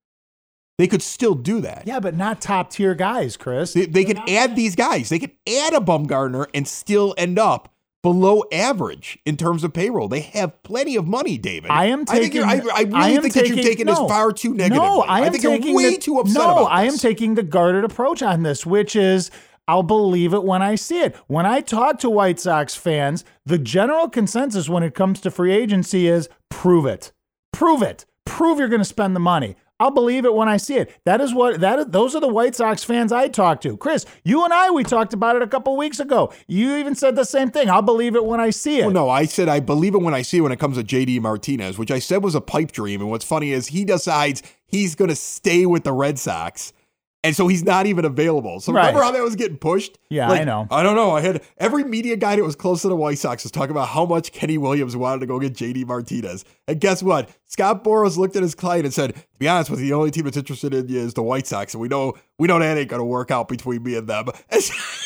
They 0.77 0.89
could 0.89 1.03
still 1.03 1.35
do 1.35 1.61
that. 1.61 1.85
Yeah, 1.87 2.01
but 2.01 2.17
not 2.17 2.41
top 2.41 2.71
tier 2.71 2.95
guys, 2.95 3.37
Chris. 3.37 3.73
They, 3.73 3.87
they 3.87 4.05
could 4.05 4.19
add 4.29 4.57
these 4.57 4.75
guys. 4.75 5.09
They 5.09 5.21
could 5.21 5.31
add 5.49 5.73
a 5.73 5.79
Bumgarner 5.79 6.47
and 6.53 6.67
still 6.67 7.15
end 7.17 7.39
up 7.39 7.74
below 8.05 8.45
average 8.53 9.19
in 9.25 9.37
terms 9.37 9.65
of 9.65 9.73
payroll. 9.73 10.07
They 10.09 10.21
have 10.21 10.63
plenty 10.63 10.95
of 10.95 11.07
money, 11.09 11.39
David. 11.39 11.71
I 11.73 11.87
am 11.87 12.03
I 12.09 12.19
think 12.21 12.35
taking. 12.35 12.43
I, 12.45 12.53
I 12.53 12.83
really 12.83 12.95
I 12.95 13.17
think 13.19 13.35
that 13.35 13.47
you're 13.49 13.57
taking- 13.57 13.65
taking 13.65 13.87
no, 13.87 13.93
this 14.03 14.11
far 14.13 14.31
too 14.33 14.55
negatively. 14.55 14.87
No, 14.87 15.01
I 15.01 15.23
am 15.23 15.33
think 15.33 15.43
taking 15.43 15.67
you're 15.69 15.77
way 15.77 15.91
the- 15.95 16.01
too 16.01 16.21
upset 16.21 16.37
no, 16.37 16.67
I 16.67 16.85
am 16.85 16.97
taking 16.99 17.35
the 17.35 17.43
guarded 17.43 17.83
approach 17.83 18.23
on 18.23 18.43
this, 18.45 18.64
which 18.64 18.95
is 18.95 19.31
I'll 19.67 19.83
believe 19.83 20.35
it 20.35 20.45
when 20.45 20.61
I 20.61 20.75
see 20.75 21.01
it. 21.01 21.17
When 21.27 21.47
I 21.47 21.61
talk 21.62 21.99
to 22.01 22.11
White 22.11 22.38
Sox 22.38 22.75
fans, 22.77 23.25
the 23.47 23.57
general 23.59 24.11
consensus 24.11 24.69
when 24.69 24.83
it 24.83 24.95
comes 24.95 25.21
to 25.23 25.31
free 25.31 25.53
agency 25.53 26.07
is 26.07 26.29
prove 26.51 26.85
it, 26.85 27.11
prove 27.53 27.83
it, 27.83 28.05
prove 28.27 28.59
you're 28.59 28.69
going 28.69 28.81
to 28.83 28.85
spend 28.85 29.17
the 29.17 29.21
money. 29.21 29.57
I'll 29.85 29.90
believe 29.90 30.25
it 30.25 30.33
when 30.33 30.49
I 30.49 30.57
see 30.57 30.77
it. 30.77 30.99
That 31.05 31.20
is 31.20 31.35
what 31.35 31.61
that 31.61 31.79
is, 31.79 31.87
those 31.88 32.14
are 32.14 32.20
the 32.20 32.27
White 32.29 32.57
Sox 32.57 32.83
fans 32.83 33.12
I 33.12 33.29
talk 33.29 33.61
to. 33.61 33.77
Chris, 33.77 34.07
you 34.25 34.42
and 34.42 34.53
I 34.53 34.70
we 34.70 34.83
talked 34.83 35.12
about 35.12 35.37
it 35.37 35.42
a 35.42 35.47
couple 35.47 35.77
weeks 35.77 36.01
ago. 36.01 36.33
You 36.49 36.77
even 36.77 36.94
said 36.94 37.16
the 37.16 37.25
same 37.25 37.51
thing. 37.51 37.68
I'll 37.68 37.83
believe 37.83 38.16
it 38.16 38.25
when 38.25 38.40
I 38.40 38.49
see 38.49 38.79
it. 38.79 38.85
Well, 38.85 38.94
no, 38.94 39.11
I 39.11 39.27
said 39.27 39.51
I 39.51 39.61
believe 39.61 39.94
it 39.94 40.01
when 40.01 40.14
I 40.14 40.23
see 40.23 40.38
it 40.38 40.40
when 40.40 40.53
it 40.53 40.59
comes 40.59 40.79
to 40.79 40.83
JD 40.83 41.20
Martinez, 41.20 41.77
which 41.77 41.90
I 41.90 41.99
said 41.99 42.25
was 42.25 42.35
a 42.35 42.40
pipe 42.40 42.73
dream. 42.73 43.03
And 43.03 43.11
what's 43.11 43.27
funny 43.27 43.53
is 43.53 43.66
he 43.66 43.85
decides 43.85 44.42
he's 44.66 44.94
going 44.94 45.11
to 45.11 45.16
stay 45.16 45.66
with 45.66 45.85
the 45.85 45.92
Red 45.92 46.18
Sox. 46.18 46.73
And 47.25 47.35
so 47.35 47.49
he's 47.49 47.65
not 47.65 47.87
even 47.87 48.05
available. 48.05 48.61
So 48.61 48.71
remember 48.73 48.99
Right. 49.01 49.05
how 49.07 49.11
that 49.13 49.23
was 49.23 49.35
getting 49.35 49.57
pushed? 49.57 49.99
Yeah, 50.11 50.31
I 50.31 50.45
know. 50.45 50.69
I 50.71 50.83
don't 50.83 50.95
know. 50.95 51.13
I 51.13 51.23
had 51.23 51.43
every 51.59 51.83
media 51.83 52.17
guy 52.17 52.37
that 52.37 52.45
was 52.45 52.55
close 52.55 52.83
to 52.83 52.89
the 52.89 52.95
White 52.95 53.19
Sox 53.19 53.43
was 53.43 53.51
talking 53.51 53.71
about 53.71 53.89
how 53.89 54.05
much 54.05 54.31
Kenny 54.31 54.59
Williams 54.59 54.95
wanted 54.97 55.21
to 55.21 55.27
go 55.27 55.41
get 55.41 55.55
JD 55.55 55.87
Martinez. 55.87 56.45
And 56.69 56.79
guess 56.79 57.03
what? 57.03 57.31
Scott 57.47 57.83
Boras 57.83 58.17
looked 58.19 58.37
at 58.37 58.43
his 58.43 58.55
client 58.55 58.85
and 58.85 58.93
said, 58.93 59.15
"To 59.15 59.21
be 59.39 59.49
honest 59.49 59.71
with 59.71 59.81
you, 59.81 59.87
the 59.87 59.93
only 59.95 60.11
team 60.11 60.25
that's 60.25 60.37
interested 60.37 60.75
in 60.75 60.87
you 60.89 61.01
is 61.01 61.15
the 61.15 61.23
White 61.23 61.47
Sox, 61.47 61.73
and 61.73 61.81
we 61.81 61.89
know 61.89 62.15
we 62.39 62.47
know 62.47 62.59
that 62.59 62.77
ain't 62.77 62.91
going 62.91 63.01
to 63.01 63.05
work 63.07 63.31
out 63.31 63.49
between 63.49 63.83
me 63.83 63.97
and 63.97 64.07
them. 64.09 64.27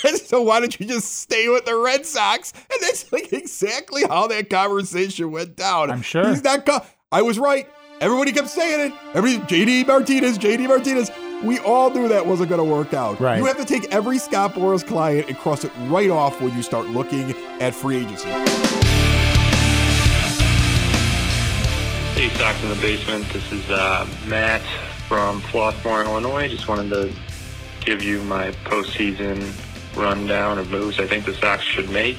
And 0.04 0.16
so 0.16 0.42
why 0.42 0.60
don't 0.60 0.78
you 0.78 0.86
just 0.86 1.18
stay 1.20 1.48
with 1.48 1.64
the 1.66 1.76
Red 1.76 2.04
Sox?" 2.04 2.52
And 2.70 2.80
that's 2.80 3.12
like 3.12 3.32
exactly 3.32 4.02
how 4.08 4.26
that 4.26 4.50
conversation 4.50 5.30
went 5.30 5.54
down. 5.56 5.90
I'm 5.90 6.02
sure. 6.02 6.28
he's 6.28 6.42
not. 6.42 6.66
Co- 6.66 6.80
I 7.12 7.22
was 7.22 7.38
right. 7.38 7.68
Everybody 8.00 8.32
kept 8.32 8.48
saying 8.48 8.90
it. 8.92 8.98
Everybody, 9.14 9.64
JD 9.64 9.86
Martinez, 9.86 10.38
JD 10.38 10.66
Martinez. 10.68 11.10
We 11.44 11.60
all 11.60 11.90
knew 11.90 12.08
that 12.08 12.26
wasn't 12.26 12.48
going 12.48 12.58
to 12.58 12.64
work 12.64 12.92
out. 12.92 13.20
Right. 13.20 13.38
You 13.38 13.44
have 13.44 13.58
to 13.58 13.64
take 13.64 13.92
every 13.92 14.18
Scott 14.18 14.54
Boras 14.54 14.84
client 14.84 15.28
and 15.28 15.38
cross 15.38 15.62
it 15.62 15.70
right 15.82 16.10
off 16.10 16.40
when 16.40 16.54
you 16.56 16.62
start 16.62 16.86
looking 16.88 17.32
at 17.60 17.74
free 17.74 17.98
agency. 17.98 18.28
Hey, 22.18 22.28
Sox 22.30 22.60
in 22.64 22.70
the 22.70 22.78
Basement. 22.80 23.28
This 23.32 23.52
is 23.52 23.70
uh, 23.70 24.08
Matt 24.26 24.62
from 25.06 25.40
Flossmoor, 25.42 26.04
Illinois. 26.04 26.48
Just 26.48 26.66
wanted 26.66 26.90
to 26.90 27.14
give 27.84 28.02
you 28.02 28.20
my 28.24 28.50
postseason 28.64 29.52
rundown 29.96 30.58
of 30.58 30.70
moves 30.70 30.98
I 30.98 31.06
think 31.06 31.24
the 31.24 31.34
Sox 31.34 31.62
should 31.62 31.88
make. 31.90 32.18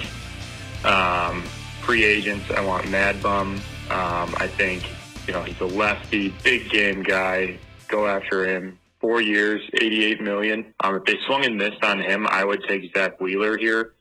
Um, 0.86 1.44
free 1.82 2.06
agents, 2.06 2.50
I 2.52 2.66
want 2.66 2.90
Mad 2.90 3.22
Bum. 3.22 3.56
Um, 3.90 4.34
I 4.38 4.48
think, 4.48 4.90
you 5.28 5.34
know, 5.34 5.44
he's 5.44 5.60
a 5.60 5.66
lefty, 5.66 6.34
big 6.44 6.70
game 6.70 7.04
guy. 7.04 7.58
Go 7.90 8.08
after 8.08 8.46
him. 8.46 8.80
Four 9.02 9.22
years, 9.22 9.62
88 9.76 10.22
million. 10.22 10.74
Um, 10.84 10.96
if 10.96 11.06
they 11.06 11.18
swung 11.26 11.46
and 11.46 11.58
missed 11.58 11.84
on 11.84 12.00
him, 12.00 12.28
I 12.30 12.44
would 12.44 12.64
take 12.68 12.94
Zack 12.96 13.20
Wheeler 13.22 13.58
here. 13.58 13.94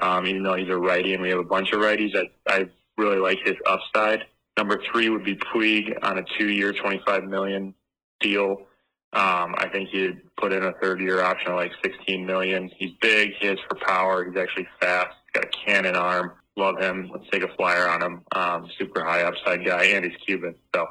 Um, 0.00 0.26
even 0.26 0.42
though 0.42 0.54
he's 0.54 0.68
a 0.68 0.76
righty 0.76 1.14
and 1.14 1.22
we 1.22 1.30
have 1.30 1.38
a 1.38 1.44
bunch 1.44 1.72
of 1.72 1.80
righties, 1.80 2.16
I, 2.16 2.52
I 2.52 2.68
really 2.96 3.18
like 3.18 3.38
his 3.44 3.56
upside. 3.66 4.24
Number 4.56 4.82
three 4.92 5.08
would 5.08 5.24
be 5.24 5.36
Puig 5.36 5.96
on 6.02 6.18
a 6.18 6.24
two-year, 6.38 6.72
25 6.72 7.24
million 7.24 7.74
deal. 8.20 8.66
Um, 9.14 9.54
I 9.58 9.68
think 9.70 9.90
he'd 9.90 10.20
put 10.36 10.52
in 10.52 10.64
a 10.64 10.72
third-year 10.72 11.22
option 11.22 11.50
of 11.50 11.56
like 11.56 11.72
16 11.84 12.24
million. 12.24 12.70
He's 12.78 12.92
big. 13.00 13.32
He 13.40 13.48
hits 13.48 13.60
for 13.68 13.76
power. 13.76 14.24
He's 14.24 14.36
actually 14.36 14.68
fast. 14.80 15.14
He's 15.26 15.42
got 15.42 15.44
a 15.44 15.66
cannon 15.66 15.96
arm. 15.96 16.32
Love 16.56 16.78
him. 16.78 17.10
Let's 17.12 17.28
take 17.30 17.42
a 17.42 17.54
flyer 17.56 17.88
on 17.88 18.02
him. 18.02 18.22
Um, 18.34 18.70
super 18.78 19.04
high 19.04 19.22
upside 19.22 19.64
guy, 19.64 19.84
and 19.84 20.04
he's 20.04 20.16
Cuban, 20.26 20.54
so 20.74 20.82
I 20.82 20.86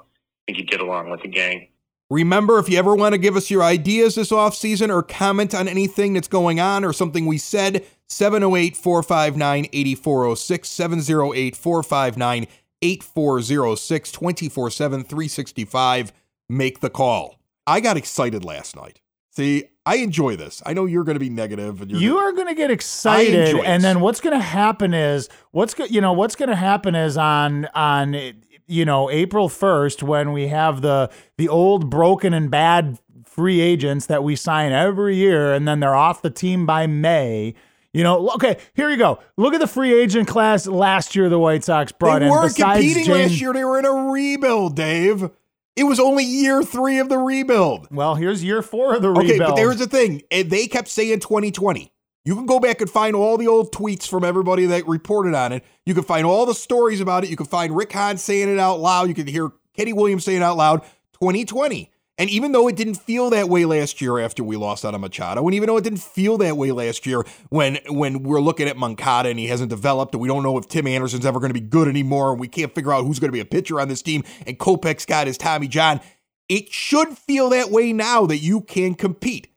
think 0.45 0.57
he'd 0.57 0.69
get 0.69 0.81
along 0.81 1.11
with 1.11 1.21
the 1.21 1.27
gang. 1.27 1.67
Remember, 2.11 2.59
if 2.59 2.67
you 2.67 2.77
ever 2.77 2.93
want 2.93 3.13
to 3.13 3.17
give 3.17 3.37
us 3.37 3.49
your 3.49 3.63
ideas 3.63 4.15
this 4.15 4.31
offseason 4.31 4.93
or 4.93 5.01
comment 5.01 5.55
on 5.55 5.69
anything 5.69 6.11
that's 6.11 6.27
going 6.27 6.59
on 6.59 6.83
or 6.83 6.91
something 6.91 7.25
we 7.25 7.37
said, 7.37 7.85
708 8.09 8.75
459 8.75 9.67
8406, 9.71 10.67
708 10.67 11.55
459 11.55 12.47
8406, 12.81 14.11
24 14.11 14.69
7, 14.69 15.03
365. 15.05 16.13
Make 16.49 16.81
the 16.81 16.89
call. 16.89 17.39
I 17.65 17.79
got 17.79 17.95
excited 17.95 18.43
last 18.43 18.75
night. 18.75 18.99
See, 19.29 19.63
I 19.85 19.95
enjoy 19.95 20.35
this. 20.35 20.61
I 20.65 20.73
know 20.73 20.85
you're 20.85 21.05
going 21.05 21.15
to 21.15 21.19
be 21.21 21.29
negative, 21.29 21.81
and 21.81 21.89
you're 21.89 22.01
you 22.01 22.17
are 22.17 22.33
going 22.33 22.49
to 22.49 22.55
get 22.55 22.69
excited 22.71 23.55
and 23.55 23.81
then 23.81 24.01
what's 24.01 24.19
going 24.19 24.37
to 24.37 24.43
happen 24.43 24.93
is 24.93 25.29
what's 25.51 25.73
go, 25.73 25.85
you 25.85 26.01
know 26.01 26.11
what's 26.11 26.35
going 26.35 26.49
to 26.49 26.57
happen 26.57 26.93
is 26.93 27.15
on 27.15 27.67
on 27.67 28.33
you 28.71 28.85
know 28.85 29.09
April 29.11 29.49
1st 29.49 30.01
when 30.03 30.31
we 30.31 30.47
have 30.47 30.81
the 30.81 31.09
the 31.37 31.47
old 31.49 31.89
broken 31.89 32.33
and 32.33 32.49
bad 32.49 32.97
free 33.25 33.61
agents 33.61 34.05
that 34.07 34.23
we 34.23 34.35
sign 34.35 34.71
every 34.71 35.15
year 35.15 35.53
and 35.53 35.67
then 35.67 35.79
they're 35.79 35.95
off 35.95 36.21
the 36.21 36.29
team 36.29 36.65
by 36.65 36.87
May 36.87 37.53
You 37.93 38.03
know, 38.03 38.29
okay, 38.35 38.57
here 38.73 38.89
you 38.89 38.95
go. 38.97 39.19
Look 39.35 39.53
at 39.53 39.59
the 39.59 39.67
free 39.67 39.93
agent 39.93 40.27
class 40.27 40.65
last 40.65 41.13
year 41.15 41.27
the 41.27 41.37
White 41.39 41.63
Sox 41.65 41.91
brought 41.91 42.19
They 42.19 42.25
in. 42.27 42.31
They 42.31 42.37
weren't 42.37 42.55
competing 42.55 43.03
James- 43.03 43.31
last 43.31 43.41
year. 43.41 43.51
They 43.53 43.65
were 43.65 43.79
in 43.79 43.85
a 43.85 43.91
rebuild, 44.11 44.75
Dave. 44.77 45.29
It 45.75 45.83
was 45.85 45.99
only 45.99 46.23
year 46.23 46.63
three 46.63 46.99
of 46.99 47.09
the 47.09 47.17
rebuild. 47.17 47.87
Well, 47.91 48.15
here's 48.15 48.43
year 48.43 48.61
four 48.61 48.95
of 48.95 49.01
the 49.01 49.09
Okay, 49.11 49.31
rebuild. 49.33 49.49
but 49.51 49.55
there's 49.55 49.77
the 49.79 49.87
thing. 49.87 50.21
Eh, 50.31 50.43
they 50.43 50.67
kept 50.67 50.87
saying 50.87 51.19
2020. 51.19 51.91
You 52.23 52.35
can 52.35 52.45
go 52.45 52.59
back 52.59 52.81
and 52.81 52.89
find 52.89 53.15
all 53.15 53.37
the 53.37 53.47
old 53.47 53.71
tweets 53.71 54.07
from 54.07 54.23
everybody 54.23 54.67
that 54.67 54.87
reported 54.87 55.33
on 55.33 55.51
it. 55.51 55.63
You 55.85 55.95
can 55.95 56.03
find 56.03 56.25
all 56.25 56.45
the 56.45 56.53
stories 56.53 57.01
about 57.01 57.23
it. 57.23 57.31
You 57.31 57.35
can 57.35 57.47
find 57.47 57.75
Rick 57.75 57.93
Hahn 57.93 58.17
saying 58.17 58.47
it 58.47 58.59
out 58.59 58.79
loud. 58.79 59.07
You 59.07 59.15
can 59.15 59.27
hear 59.27 59.51
Kenny 59.75 59.93
Williams 59.93 60.25
saying 60.25 60.41
it 60.41 60.43
out 60.43 60.57
loud 60.57 60.83
2020. 61.13 61.89
And 62.19 62.29
even 62.29 62.51
though 62.51 62.67
it 62.67 62.75
didn't 62.75 62.95
feel 62.95 63.31
that 63.31 63.49
way 63.49 63.65
last 63.65 63.99
year 63.99 64.19
after 64.19 64.43
we 64.43 64.55
lost 64.55 64.85
out 64.85 64.93
on 64.93 65.01
Machado, 65.01 65.43
and 65.43 65.55
even 65.55 65.65
though 65.65 65.77
it 65.77 65.83
didn't 65.83 66.01
feel 66.01 66.37
that 66.37 66.55
way 66.55 66.71
last 66.71 67.07
year 67.07 67.25
when 67.49 67.79
when 67.87 68.21
we're 68.21 68.41
looking 68.41 68.67
at 68.67 68.77
Moncada 68.77 69.29
and 69.29 69.39
he 69.39 69.47
hasn't 69.47 69.71
developed, 69.71 70.13
and 70.13 70.21
we 70.21 70.27
don't 70.27 70.43
know 70.43 70.55
if 70.59 70.67
Tim 70.67 70.85
Anderson's 70.85 71.25
ever 71.25 71.39
going 71.39 71.49
to 71.49 71.59
be 71.59 71.65
good 71.65 71.87
anymore, 71.87 72.29
and 72.29 72.39
we 72.39 72.47
can't 72.47 72.75
figure 72.75 72.93
out 72.93 73.05
who's 73.05 73.17
going 73.17 73.29
to 73.29 73.33
be 73.35 73.39
a 73.39 73.45
pitcher 73.45 73.81
on 73.81 73.87
this 73.87 74.03
team, 74.03 74.23
and 74.45 74.59
Kopech's 74.59 75.07
got 75.07 75.25
his 75.25 75.35
Tommy 75.35 75.67
John, 75.67 75.99
it 76.47 76.71
should 76.71 77.17
feel 77.17 77.49
that 77.49 77.71
way 77.71 77.91
now 77.91 78.27
that 78.27 78.37
you 78.37 78.61
can 78.61 78.93
compete. 78.93 79.47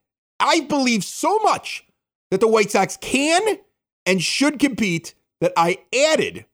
I 0.40 0.61
believe 0.61 1.05
so 1.05 1.38
much 1.40 1.85
that 2.35 2.40
the 2.40 2.49
White 2.49 2.73
Sox 2.73 2.97
can 2.97 3.59
and 4.07 4.20
should 4.20 4.59
compete 4.59 5.14
that 5.40 5.53
I 5.57 5.79
added 5.94 6.47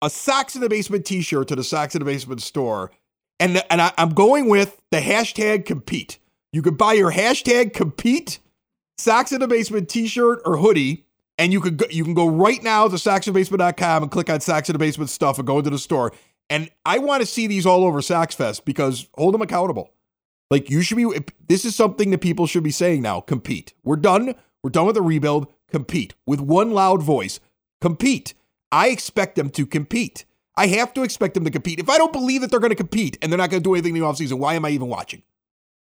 a 0.00 0.08
Sox 0.08 0.54
in 0.54 0.60
the 0.60 0.68
Basement 0.68 1.04
t 1.04 1.20
shirt 1.20 1.48
to 1.48 1.56
the 1.56 1.64
Sox 1.64 1.96
in 1.96 1.98
the 1.98 2.04
Basement 2.04 2.40
store. 2.40 2.92
And, 3.40 3.60
and 3.70 3.82
I, 3.82 3.92
I'm 3.98 4.10
going 4.10 4.48
with 4.48 4.80
the 4.92 4.98
hashtag 4.98 5.66
compete. 5.66 6.18
You 6.52 6.62
could 6.62 6.78
buy 6.78 6.92
your 6.92 7.10
hashtag 7.10 7.72
compete 7.72 8.38
Sox 8.98 9.32
in 9.32 9.40
the 9.40 9.48
Basement 9.48 9.88
t 9.88 10.06
shirt 10.06 10.42
or 10.44 10.56
hoodie. 10.56 11.04
And 11.38 11.52
you 11.52 11.60
could 11.60 11.78
go, 11.78 11.86
you 11.90 12.04
can 12.04 12.14
go 12.14 12.28
right 12.28 12.62
now 12.62 12.86
to 12.86 12.94
soxinthebasement.com 12.94 14.02
and 14.04 14.12
click 14.12 14.30
on 14.30 14.40
Sox 14.40 14.68
in 14.68 14.74
the 14.74 14.78
Basement 14.78 15.10
stuff 15.10 15.38
and 15.38 15.46
go 15.46 15.58
into 15.58 15.70
the 15.70 15.78
store. 15.78 16.12
And 16.50 16.70
I 16.86 16.98
want 16.98 17.20
to 17.20 17.26
see 17.26 17.48
these 17.48 17.66
all 17.66 17.82
over 17.82 18.00
Sox 18.00 18.36
Fest 18.36 18.64
because 18.64 19.08
hold 19.14 19.34
them 19.34 19.42
accountable. 19.42 19.90
Like 20.52 20.70
you 20.70 20.82
should 20.82 20.98
be. 20.98 21.06
This 21.48 21.64
is 21.64 21.74
something 21.74 22.10
that 22.10 22.20
people 22.20 22.46
should 22.46 22.62
be 22.62 22.70
saying 22.70 23.02
now. 23.02 23.20
Compete. 23.20 23.72
We're 23.82 23.96
done. 23.96 24.36
We're 24.62 24.70
done 24.70 24.86
with 24.86 24.94
the 24.94 25.02
rebuild. 25.02 25.46
Compete 25.70 26.14
with 26.26 26.40
one 26.40 26.72
loud 26.72 27.02
voice. 27.02 27.40
Compete. 27.80 28.34
I 28.72 28.88
expect 28.88 29.36
them 29.36 29.50
to 29.50 29.66
compete. 29.66 30.24
I 30.56 30.66
have 30.68 30.92
to 30.94 31.02
expect 31.02 31.34
them 31.34 31.44
to 31.44 31.50
compete. 31.50 31.78
If 31.78 31.88
I 31.88 31.96
don't 31.96 32.12
believe 32.12 32.40
that 32.42 32.50
they're 32.50 32.60
going 32.60 32.70
to 32.70 32.76
compete 32.76 33.16
and 33.22 33.32
they're 33.32 33.38
not 33.38 33.50
going 33.50 33.62
to 33.62 33.66
do 33.66 33.74
anything 33.74 33.96
in 33.96 34.02
the 34.02 34.06
offseason, 34.06 34.38
why 34.38 34.54
am 34.54 34.64
I 34.64 34.70
even 34.70 34.88
watching? 34.88 35.22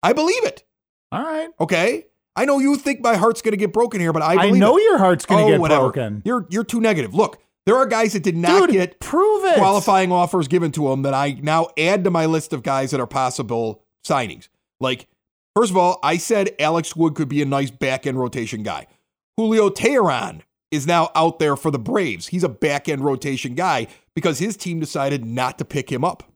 I 0.04 0.14
believe 0.14 0.44
it. 0.46 0.64
All 1.12 1.24
right. 1.24 1.50
Okay. 1.60 2.06
I 2.36 2.46
know 2.46 2.60
you 2.60 2.76
think 2.76 3.02
my 3.02 3.16
heart's 3.16 3.42
going 3.42 3.54
to 3.54 3.58
get 3.58 3.74
broken 3.74 4.00
here, 4.00 4.14
but 4.14 4.22
I 4.22 4.36
I 4.36 4.50
know 4.52 4.78
it. 4.78 4.84
your 4.84 5.00
heart's 5.00 5.26
going 5.26 5.40
to 5.40 5.46
oh, 5.46 5.50
get 5.50 5.60
whatever. 5.60 5.90
broken. 5.90 6.22
You're 6.24 6.46
you're 6.50 6.64
too 6.64 6.80
negative. 6.80 7.16
Look, 7.16 7.40
there 7.66 7.76
are 7.76 7.88
guys 7.88 8.14
that 8.14 8.22
did 8.22 8.38
not 8.38 8.68
Dude, 8.68 8.72
get 8.72 9.00
prove 9.00 9.44
it. 9.46 9.56
qualifying 9.56 10.12
offers 10.12 10.48
given 10.48 10.72
to 10.74 10.90
them 10.90 11.02
that 11.02 11.16
I 11.16 11.40
now 11.42 11.70
add 11.78 12.04
to 12.04 12.12
my 12.12 12.28
list 12.28 12.54
of 12.54 12.62
guys 12.62 12.92
that 12.92 13.00
are 13.00 13.08
possible 13.08 13.82
signings. 14.06 14.50
Like, 14.80 15.08
first 15.58 15.72
of 15.72 15.78
all, 15.78 15.98
I 16.04 16.18
said 16.18 16.56
Alex 16.60 16.96
Wood 16.96 17.16
could 17.16 17.30
be 17.30 17.42
a 17.42 17.46
nice 17.46 17.72
back 17.72 18.06
end 18.06 18.20
rotation 18.20 18.62
guy. 18.62 18.86
Julio 19.38 19.72
Teheran 19.72 20.42
is 20.70 20.86
now 20.86 21.10
out 21.16 21.40
there 21.40 21.56
for 21.56 21.72
the 21.72 21.80
Braves. 21.80 22.28
He's 22.28 22.44
a 22.44 22.50
back 22.50 22.88
end 22.88 23.04
rotation 23.04 23.56
guy 23.56 23.88
because 24.14 24.38
his 24.38 24.56
team 24.56 24.80
decided 24.80 25.26
not 25.26 25.58
to 25.58 25.66
pick 25.66 25.92
him 25.92 26.04
up. 26.04 26.32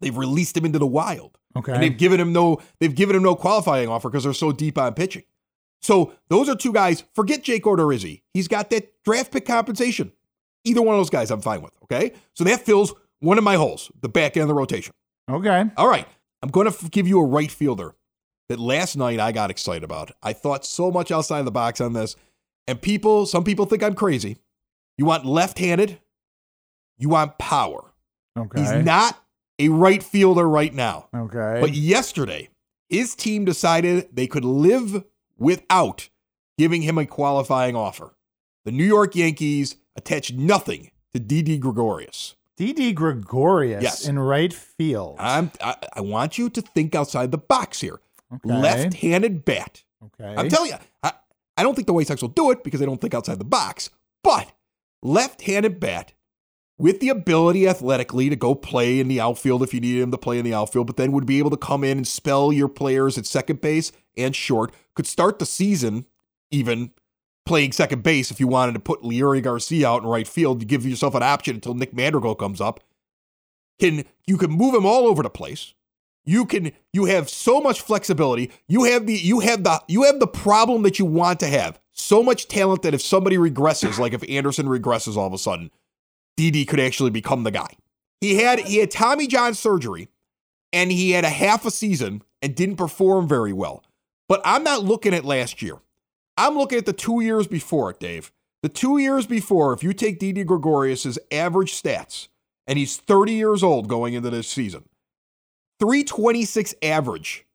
They've 0.00 0.16
released 0.16 0.56
him 0.56 0.64
into 0.64 0.78
the 0.78 0.86
wild. 0.86 1.36
Okay. 1.54 1.72
And 1.72 1.82
they've 1.82 1.98
given 1.98 2.18
him 2.18 2.32
no 2.32 2.62
they've 2.80 2.94
given 2.94 3.14
him 3.14 3.22
no 3.22 3.36
qualifying 3.36 3.90
offer 3.90 4.08
because 4.08 4.24
they're 4.24 4.32
so 4.32 4.52
deep 4.52 4.78
on 4.78 4.94
pitching. 4.94 5.24
So 5.82 6.14
those 6.30 6.48
are 6.48 6.56
two 6.56 6.72
guys. 6.72 7.04
Forget 7.14 7.42
Jake 7.42 7.64
Odorizzi. 7.64 8.22
He's 8.32 8.48
got 8.48 8.70
that 8.70 8.90
draft 9.04 9.32
pick 9.32 9.44
compensation. 9.44 10.12
Either 10.64 10.80
one 10.80 10.94
of 10.94 10.98
those 10.98 11.10
guys 11.10 11.30
I'm 11.30 11.42
fine 11.42 11.60
with. 11.60 11.74
Okay. 11.82 12.12
So 12.32 12.44
that 12.44 12.64
fills 12.64 12.94
one 13.20 13.36
of 13.36 13.44
my 13.44 13.56
holes, 13.56 13.92
the 14.00 14.08
back 14.08 14.38
end 14.38 14.44
of 14.44 14.48
the 14.48 14.54
rotation. 14.54 14.94
okay. 15.30 15.66
All 15.76 15.88
right. 15.88 16.08
I'm 16.42 16.48
going 16.50 16.70
to 16.70 16.88
give 16.88 17.06
you 17.06 17.20
a 17.20 17.24
right 17.24 17.50
fielder 17.50 17.94
that 18.48 18.58
last 18.60 18.96
night 18.96 19.20
I 19.20 19.32
got 19.32 19.50
excited 19.50 19.84
about. 19.84 20.12
I 20.22 20.32
thought 20.32 20.64
so 20.64 20.90
much 20.90 21.10
outside 21.10 21.42
the 21.42 21.50
box 21.50 21.80
on 21.80 21.92
this. 21.92 22.16
And 22.66 22.80
people, 22.80 23.26
some 23.26 23.44
people 23.44 23.66
think 23.66 23.82
I'm 23.82 23.94
crazy. 23.94 24.38
You 24.96 25.04
want 25.06 25.26
left 25.26 25.58
handed, 25.58 25.98
you 26.98 27.08
want 27.08 27.38
power. 27.38 27.92
Okay. 28.38 28.60
He's 28.60 28.72
not 28.84 29.22
a 29.58 29.68
right 29.68 30.02
fielder 30.02 30.48
right 30.48 30.72
now. 30.72 31.08
Okay. 31.14 31.58
But 31.60 31.74
yesterday, 31.74 32.48
his 32.88 33.14
team 33.14 33.44
decided 33.44 34.08
they 34.12 34.26
could 34.26 34.44
live 34.44 35.04
without 35.36 36.08
giving 36.58 36.82
him 36.82 36.98
a 36.98 37.06
qualifying 37.06 37.76
offer. 37.76 38.14
The 38.64 38.72
New 38.72 38.84
York 38.84 39.14
Yankees 39.14 39.76
attached 39.96 40.34
nothing 40.34 40.90
to 41.12 41.20
Didi 41.20 41.58
Gregorius. 41.58 42.34
Didi 42.56 42.92
Gregorius 42.92 43.82
Yes. 43.82 44.06
in 44.08 44.18
right 44.18 44.52
field. 44.52 45.16
I'm, 45.18 45.50
I, 45.60 45.76
I 45.94 46.00
want 46.00 46.38
you 46.38 46.48
to 46.50 46.60
think 46.60 46.94
outside 46.94 47.30
the 47.32 47.38
box 47.38 47.80
here. 47.80 48.00
Okay. 48.34 48.54
Left-handed 48.54 49.44
bat. 49.44 49.82
Okay. 50.04 50.34
I'm 50.36 50.48
telling 50.48 50.70
you, 50.70 50.76
I, 51.02 51.12
I 51.56 51.62
don't 51.62 51.74
think 51.74 51.86
the 51.86 51.92
White 51.92 52.06
Sox 52.06 52.20
will 52.20 52.28
do 52.28 52.50
it 52.50 52.64
because 52.64 52.80
they 52.80 52.86
don't 52.86 53.00
think 53.00 53.14
outside 53.14 53.38
the 53.38 53.44
box. 53.44 53.90
But 54.22 54.52
left-handed 55.02 55.80
bat 55.80 56.12
with 56.78 57.00
the 57.00 57.08
ability 57.08 57.68
athletically 57.68 58.28
to 58.28 58.36
go 58.36 58.54
play 58.54 58.98
in 58.98 59.08
the 59.08 59.20
outfield 59.20 59.62
if 59.62 59.72
you 59.72 59.80
needed 59.80 60.02
him 60.02 60.10
to 60.10 60.18
play 60.18 60.38
in 60.38 60.44
the 60.44 60.54
outfield, 60.54 60.86
but 60.86 60.96
then 60.96 61.12
would 61.12 61.26
be 61.26 61.38
able 61.38 61.50
to 61.50 61.56
come 61.56 61.84
in 61.84 61.98
and 61.98 62.08
spell 62.08 62.52
your 62.52 62.68
players 62.68 63.16
at 63.16 63.26
second 63.26 63.60
base 63.60 63.92
and 64.16 64.34
short. 64.34 64.72
Could 64.94 65.06
start 65.06 65.38
the 65.38 65.46
season 65.46 66.06
even 66.50 66.90
playing 67.46 67.72
second 67.72 68.02
base 68.02 68.30
if 68.30 68.40
you 68.40 68.48
wanted 68.48 68.72
to 68.72 68.80
put 68.80 69.02
Leury 69.02 69.42
Garcia 69.42 69.88
out 69.88 70.02
in 70.02 70.08
right 70.08 70.26
field 70.26 70.60
to 70.60 70.66
give 70.66 70.86
yourself 70.86 71.14
an 71.14 71.22
option 71.22 71.56
until 71.56 71.74
Nick 71.74 71.94
Madrigal 71.94 72.34
comes 72.34 72.60
up. 72.60 72.80
Can 73.78 74.04
you 74.26 74.36
can 74.36 74.50
move 74.50 74.74
him 74.74 74.86
all 74.86 75.06
over 75.06 75.22
the 75.22 75.30
place. 75.30 75.74
You 76.24 76.46
can 76.46 76.72
you 76.92 77.04
have 77.04 77.28
so 77.28 77.60
much 77.60 77.80
flexibility. 77.80 78.50
You 78.66 78.84
have 78.84 79.06
the 79.06 79.14
you 79.14 79.40
have 79.40 79.64
the 79.64 79.80
you 79.88 80.04
have 80.04 80.20
the 80.20 80.26
problem 80.26 80.82
that 80.82 80.98
you 80.98 81.04
want 81.04 81.40
to 81.40 81.46
have. 81.46 81.78
So 81.92 82.22
much 82.22 82.48
talent 82.48 82.82
that 82.82 82.94
if 82.94 83.02
somebody 83.02 83.36
regresses, 83.36 83.98
like 83.98 84.14
if 84.14 84.28
Anderson 84.28 84.66
regresses 84.66 85.16
all 85.16 85.26
of 85.26 85.32
a 85.32 85.38
sudden, 85.38 85.70
Didi 86.36 86.64
could 86.64 86.80
actually 86.80 87.10
become 87.10 87.42
the 87.42 87.50
guy. 87.50 87.68
He 88.20 88.36
had 88.36 88.60
he 88.60 88.78
had 88.78 88.90
Tommy 88.90 89.26
John 89.26 89.54
surgery 89.54 90.08
and 90.72 90.90
he 90.90 91.12
had 91.12 91.24
a 91.24 91.30
half 91.30 91.64
a 91.66 91.70
season 91.70 92.22
and 92.42 92.54
didn't 92.54 92.76
perform 92.76 93.28
very 93.28 93.52
well. 93.52 93.84
But 94.28 94.40
I'm 94.44 94.64
not 94.64 94.82
looking 94.82 95.14
at 95.14 95.24
last 95.24 95.62
year. 95.62 95.76
I'm 96.36 96.56
looking 96.56 96.78
at 96.78 96.86
the 96.86 96.92
two 96.92 97.20
years 97.20 97.46
before 97.46 97.90
it, 97.90 98.00
Dave. 98.00 98.32
The 98.62 98.68
two 98.70 98.98
years 98.98 99.26
before, 99.26 99.72
if 99.72 99.82
you 99.84 99.92
take 99.92 100.18
Didi 100.18 100.42
Gregorius' 100.42 101.18
average 101.30 101.80
stats, 101.80 102.28
and 102.66 102.78
he's 102.78 102.96
30 102.96 103.32
years 103.32 103.62
old 103.62 103.88
going 103.88 104.14
into 104.14 104.30
this 104.30 104.48
season, 104.48 104.88
326 105.80 106.74
average 106.82 107.46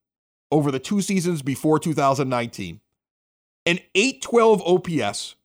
over 0.52 0.72
the 0.72 0.80
two 0.80 1.02
seasons 1.02 1.42
before 1.42 1.80
2019, 1.80 2.80
an 3.66 3.80
812 3.96 4.62
OPS, 4.62 5.36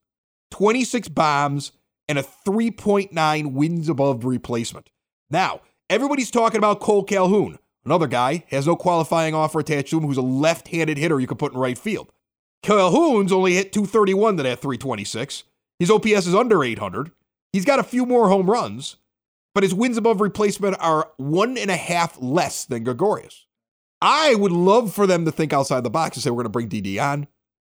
26 0.51 1.09
bombs, 1.09 1.73
and 2.09 2.19
a 2.19 2.23
3.9 2.23 3.53
wins 3.53 3.89
above 3.89 4.25
replacement. 4.25 4.91
Now, 5.31 5.61
everybody's 5.91 6.31
talking 6.31 6.59
about 6.59 6.81
Cole 6.81 7.05
Calhoun. 7.05 7.59
Another 7.85 8.07
guy 8.07 8.45
has 8.49 8.67
no 8.67 8.77
qualifying 8.77 9.35
offer 9.35 9.61
attached 9.61 9.91
to 9.91 9.99
him 9.99 10.05
who's 10.05 10.17
a 10.17 10.23
left 10.23 10.69
handed 10.69 10.97
hitter 10.97 11.21
you 11.21 11.27
could 11.27 11.39
put 11.39 11.53
in 11.53 11.59
right 11.59 11.77
field. 11.77 12.11
Calhoun's 12.63 13.33
only 13.33 13.55
hit 13.55 13.73
231 13.73 14.39
to 14.39 14.43
that 14.43 14.61
326. 14.61 15.45
His 15.79 15.91
OPS 15.91 16.27
is 16.27 16.35
under 16.35 16.65
800. 16.65 17.11
He's 17.53 17.67
got 17.67 17.79
a 17.79 17.85
few 17.85 18.07
more 18.07 18.29
home 18.31 18.51
runs, 18.51 18.97
but 19.55 19.63
his 19.63 19.75
wins 19.75 19.97
above 19.97 20.21
replacement 20.21 20.77
are 20.81 21.11
one 21.17 21.57
and 21.57 21.71
a 21.71 21.77
half 21.77 22.21
less 22.21 22.65
than 22.65 22.85
Gregorius. 22.85 23.47
I 24.01 24.35
would 24.35 24.53
love 24.53 24.93
for 24.93 25.07
them 25.07 25.25
to 25.25 25.33
think 25.33 25.53
outside 25.53 25.83
the 25.83 25.91
box 25.91 26.17
and 26.17 26.23
say, 26.23 26.31
we're 26.31 26.43
going 26.43 26.45
to 26.45 26.51
bring 26.51 26.69
Didi 26.69 27.01
on. 27.01 27.27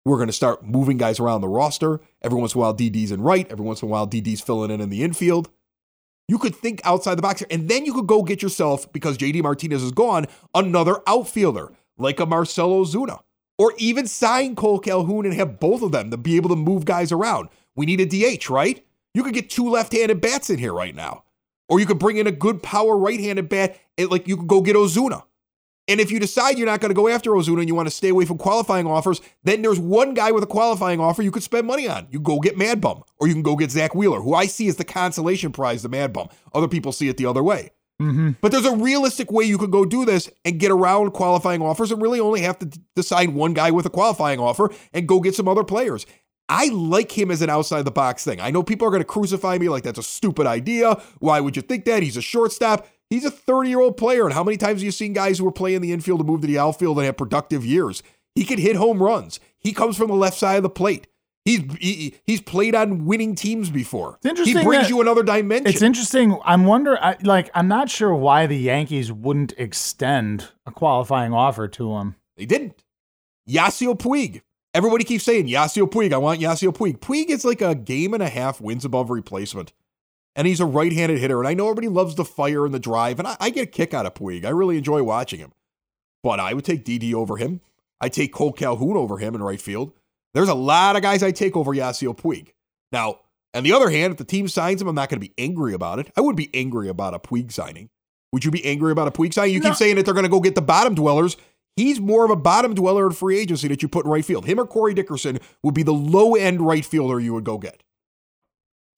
We're 0.05 0.17
going 0.17 0.29
to 0.29 0.33
start 0.33 0.65
moving 0.65 0.97
guys 0.97 1.21
around 1.21 1.43
the 1.43 1.49
roster. 1.49 2.01
Every 2.23 2.39
once 2.39 2.55
in 2.55 2.59
a 2.59 2.63
while, 2.63 2.73
Didi's 2.73 3.13
in 3.13 3.21
right. 3.21 3.51
Every 3.51 3.65
once 3.65 3.83
in 3.83 3.89
a 3.89 3.91
while, 3.91 4.07
Didi's 4.07 4.41
filling 4.41 4.71
in 4.71 4.81
in 4.81 4.89
the 4.89 5.03
infield. 5.03 5.51
You 6.29 6.39
could 6.39 6.57
think 6.57 6.81
outside 6.85 7.17
the 7.17 7.23
box 7.23 7.41
here, 7.41 7.49
and 7.51 7.69
then 7.69 7.85
you 7.85 7.93
could 7.93 8.07
go 8.07 8.23
get 8.23 8.43
yourself, 8.43 8.91
because 8.93 9.19
JD 9.19 9.43
Martinez 9.43 9.83
is 9.83 9.93
gone, 9.93 10.27
another 10.55 10.97
outfielder 11.07 11.73
like 11.99 12.19
a 12.19 12.27
Marcell 12.27 12.71
Ozuna, 12.71 13.21
or 13.59 13.75
even 13.77 14.07
sign 14.07 14.57
Cole 14.57 14.79
Calhoun 14.79 15.27
and 15.27 15.35
have 15.35 15.61
both 15.61 15.83
of 15.83 15.93
them 15.93 16.11
to 16.11 16.17
be 16.17 16.37
able 16.37 16.49
to 16.49 16.57
move 16.57 16.85
guys 16.85 17.13
around. 17.13 17.49
We 17.77 17.87
need 17.87 18.01
a 18.01 18.07
DH, 18.37 18.49
right? 18.49 18.85
You 19.15 19.23
could 19.23 19.35
get 19.35 19.51
two 19.51 19.69
left-handed 19.69 20.21
bats 20.21 20.49
in 20.49 20.59
here 20.59 20.73
right 20.73 20.95
now, 20.95 21.25
or 21.73 21.81
you 21.81 21.87
could 21.87 21.99
bring 21.99 22.19
in 22.19 22.27
a 22.27 22.31
good 22.31 22.63
power 22.63 22.99
right-handed 22.99 23.49
bat, 23.49 23.81
and 23.97 24.11
like 24.11 24.29
you 24.29 24.37
could 24.37 24.47
go 24.47 24.61
get 24.61 24.77
Ozuna. 24.77 25.23
And 25.89 26.01
if 26.01 26.11
you 26.11 26.21
decide 26.21 26.59
you're 26.59 26.67
not 26.67 26.83
going 26.83 26.91
to 26.91 26.95
go 26.95 27.09
after 27.09 27.31
Ozuna 27.31 27.61
and 27.61 27.69
you 27.69 27.75
want 27.75 27.87
to 27.87 27.95
stay 27.95 28.11
away 28.11 28.27
from 28.27 28.37
qualifying 28.37 28.87
offers, 28.87 29.23
then 29.43 29.63
there's 29.63 29.81
one 29.81 30.13
guy 30.13 30.33
with 30.33 30.45
a 30.45 30.47
qualifying 30.47 31.01
offer 31.01 31.23
you 31.23 31.31
could 31.31 31.43
spend 31.43 31.67
money 31.67 31.89
on. 31.89 32.09
You 32.11 32.21
go 32.21 32.41
get 32.41 32.59
Mad 32.59 32.83
Bum, 32.83 33.03
or 33.19 33.27
you 33.27 33.33
can 33.33 33.43
go 33.43 33.57
get 33.57 33.71
Zack 33.71 33.95
Wheeler, 33.95 34.21
who 34.21 34.35
I 34.35 34.45
see 34.45 34.69
as 34.69 34.77
the 34.77 34.85
consolation 34.85 35.51
prize, 35.51 35.83
the 35.83 35.89
Mad 35.89 36.13
Bum. 36.13 36.29
Other 36.53 36.69
people 36.69 36.93
see 36.93 37.09
it 37.09 37.17
the 37.17 37.25
other 37.25 37.43
way. 37.43 37.71
Mm-hmm. 38.03 38.33
But 38.43 38.53
there's 38.53 38.67
a 38.67 38.77
realistic 38.77 39.33
way 39.33 39.45
you 39.45 39.57
could 39.57 39.71
go 39.71 39.87
do 39.87 40.05
this 40.05 40.29
and 40.45 40.61
get 40.61 40.71
around 40.71 41.13
qualifying 41.13 41.63
offers 41.63 41.91
and 41.91 42.03
really 42.03 42.21
only 42.21 42.43
have 42.43 42.59
to 42.59 42.67
decide 42.95 43.31
one 43.31 43.55
guy 43.55 43.71
with 43.71 43.87
a 43.87 43.91
qualifying 43.91 44.41
offer 44.41 44.71
and 44.93 45.09
go 45.09 45.21
get 45.21 45.35
some 45.35 45.49
other 45.49 45.65
players. 45.65 46.05
I 46.53 46.67
like 46.67 47.17
him 47.17 47.31
as 47.31 47.41
an 47.41 47.49
outside 47.49 47.87
the 47.87 47.91
box 47.91 48.25
thing. 48.25 48.39
I 48.39 48.51
know 48.51 48.63
people 48.63 48.87
are 48.87 48.91
going 48.91 49.01
to 49.01 49.07
crucify 49.07 49.57
me 49.57 49.71
like 49.71 49.85
that's 49.85 49.99
a 49.99 50.03
stupid 50.03 50.47
idea. 50.47 51.01
Why 51.19 51.41
would 51.41 51.57
you 51.57 51.63
think 51.63 51.87
that? 51.87 52.03
He's 52.03 52.19
a 52.19 52.23
shortstop. 52.23 52.87
He's 53.09 53.25
a 53.25 53.31
30 53.31 53.71
year 53.71 53.81
old 53.81 53.97
player. 53.97 54.25
And 54.27 54.35
how 54.35 54.45
many 54.45 54.59
times 54.59 54.81
have 54.81 54.85
you 54.85 54.91
seen 54.91 55.15
guys 55.15 55.39
who 55.39 55.47
are 55.47 55.53
playing 55.53 55.81
the 55.81 55.93
infield 55.93 56.21
to 56.21 56.25
move 56.25 56.43
to 56.43 56.47
the 56.47 56.59
outfield 56.59 56.99
and 56.99 57.07
have 57.07 57.17
productive 57.17 57.65
years? 57.65 58.03
He 58.35 58.45
could 58.45 58.59
hit 58.59 58.77
home 58.77 59.03
runs. 59.03 59.41
He 59.59 59.73
comes 59.73 59.97
from 59.97 60.09
the 60.09 60.15
left 60.15 60.37
side 60.37 60.57
of 60.57 60.63
the 60.63 60.69
plate. 60.71 61.07
He's 61.47 61.63
he, 61.81 62.17
he's 62.25 62.43
played 62.43 62.75
on 62.75 63.07
winning 63.07 63.35
teams 63.35 63.71
before. 63.71 64.17
It's 64.17 64.27
interesting 64.27 64.59
He 64.59 64.65
brings 64.65 64.85
that- 64.85 64.91
you 64.91 65.01
another 65.01 65.23
dimension. 65.23 65.67
It's 65.67 65.83
interesting. 65.83 66.39
I'm 66.45 66.67
wonder 66.67 67.03
I, 67.03 67.17
like 67.23 67.51
I'm 67.55 67.67
not 67.67 67.89
sure 67.89 68.15
why 68.15 68.47
the 68.47 68.59
Yankees 68.59 69.11
wouldn't 69.11 69.55
extend 69.57 70.49
a 70.67 70.71
qualifying 70.71 71.33
offer 71.33 71.67
to 71.69 71.95
him. 71.97 72.17
They 72.37 72.45
didn't. 72.45 72.85
Yasiel 73.49 73.99
Puig. 73.99 74.43
Everybody 74.75 75.05
keeps 75.05 75.25
saying 75.25 75.49
Yasiel 75.49 75.91
Puig. 75.91 76.13
I 76.13 76.19
want 76.19 76.41
Yasiel 76.41 76.75
Puig. 76.75 76.99
Puig 77.01 77.29
is 77.29 77.45
like 77.45 77.61
a 77.61 77.75
game 77.75 78.15
and 78.15 78.23
a 78.23 78.29
half 78.29 78.61
wins 78.61 78.85
above 78.85 79.11
replacement. 79.11 79.73
And 80.35 80.47
he's 80.47 80.61
a 80.61 80.67
right 80.67 80.93
handed 80.93 81.19
hitter. 81.19 81.39
And 81.41 81.49
I 81.49 81.53
know 81.53 81.67
everybody 81.67 81.89
loves 81.89 82.15
the 82.15 82.25
fire 82.25 82.65
and 82.65 82.73
the 82.73 82.79
drive. 82.79 83.19
And 83.19 83.29
I, 83.29 83.37
I 83.39 83.51
get 83.51 83.65
a 83.65 83.67
kick 83.67 83.93
out 83.93 84.07
of 84.07 84.15
Puig. 84.15 84.47
I 84.47 84.49
really 84.49 84.79
enjoy 84.79 85.03
watching 85.03 85.41
him. 85.41 85.53
But 86.23 86.41
I 86.41 86.55
would 86.55 86.65
take 86.65 86.85
Didi 86.85 87.15
over 87.15 87.37
him. 87.37 87.61
I 88.01 88.09
take 88.09 88.33
Cole 88.33 88.53
Calhoun 88.53 88.97
over 88.97 89.19
him 89.19 89.35
in 89.35 89.43
right 89.43 89.61
field. 89.61 89.93
There's 90.33 90.49
a 90.49 90.55
lot 90.55 90.97
of 90.97 91.03
guys 91.03 91.23
I 91.23 91.33
take 91.33 91.55
over 91.55 91.73
Yasiel 91.73 92.17
Puig. 92.17 92.53
Now, 92.93 93.19
on 93.55 93.65
the 93.65 93.73
other 93.75 93.91
hand, 93.91 94.13
if 94.13 94.19
the 94.19 94.25
team 94.25 94.49
signs 94.49 94.81
him, 94.81 94.89
I'm 94.89 94.95
not 94.95 95.11
going 95.11 95.21
to 95.21 95.27
be 95.29 95.35
angry 95.37 95.75
about 95.75 95.99
it. 95.99 96.11
I 96.17 96.23
would 96.23 96.37
be 96.37 96.49
angry 96.55 96.89
about 96.89 97.13
a 97.13 97.19
Puig 97.19 97.53
signing. 97.53 97.91
Would 98.33 98.47
you 98.47 98.51
be 98.51 98.65
angry 98.65 98.91
about 98.93 99.09
a 99.09 99.11
Puig 99.11 99.35
signing? 99.35 99.53
You 99.53 99.61
No. 99.61 99.69
keep 99.69 99.77
saying 99.77 99.97
that 99.97 100.07
they're 100.07 100.15
going 100.15 100.25
to 100.25 100.31
go 100.31 100.41
get 100.41 100.55
the 100.55 100.63
bottom 100.63 100.95
dwellers. 100.95 101.37
He's 101.77 102.01
more 102.01 102.25
of 102.25 102.31
a 102.31 102.37
bottom 102.37 102.75
dweller 102.75 103.07
in 103.07 103.13
free 103.13 103.39
agency 103.39 103.67
that 103.69 103.83
you 103.83 103.89
put 103.89 104.05
in 104.05 104.11
right 104.11 104.25
field. 104.25 104.45
Him 104.45 104.61
or 104.61 104.67
Corey 104.67 104.93
Dickerson 104.95 105.39
would 105.63 105.75
be 105.75 105.83
the 105.83 105.93
low 105.95 106.35
end 106.35 106.61
right 106.61 106.85
fielder 106.85 107.19
you 107.19 107.33
would 107.35 107.45
go 107.45 107.57
get. 107.59 107.83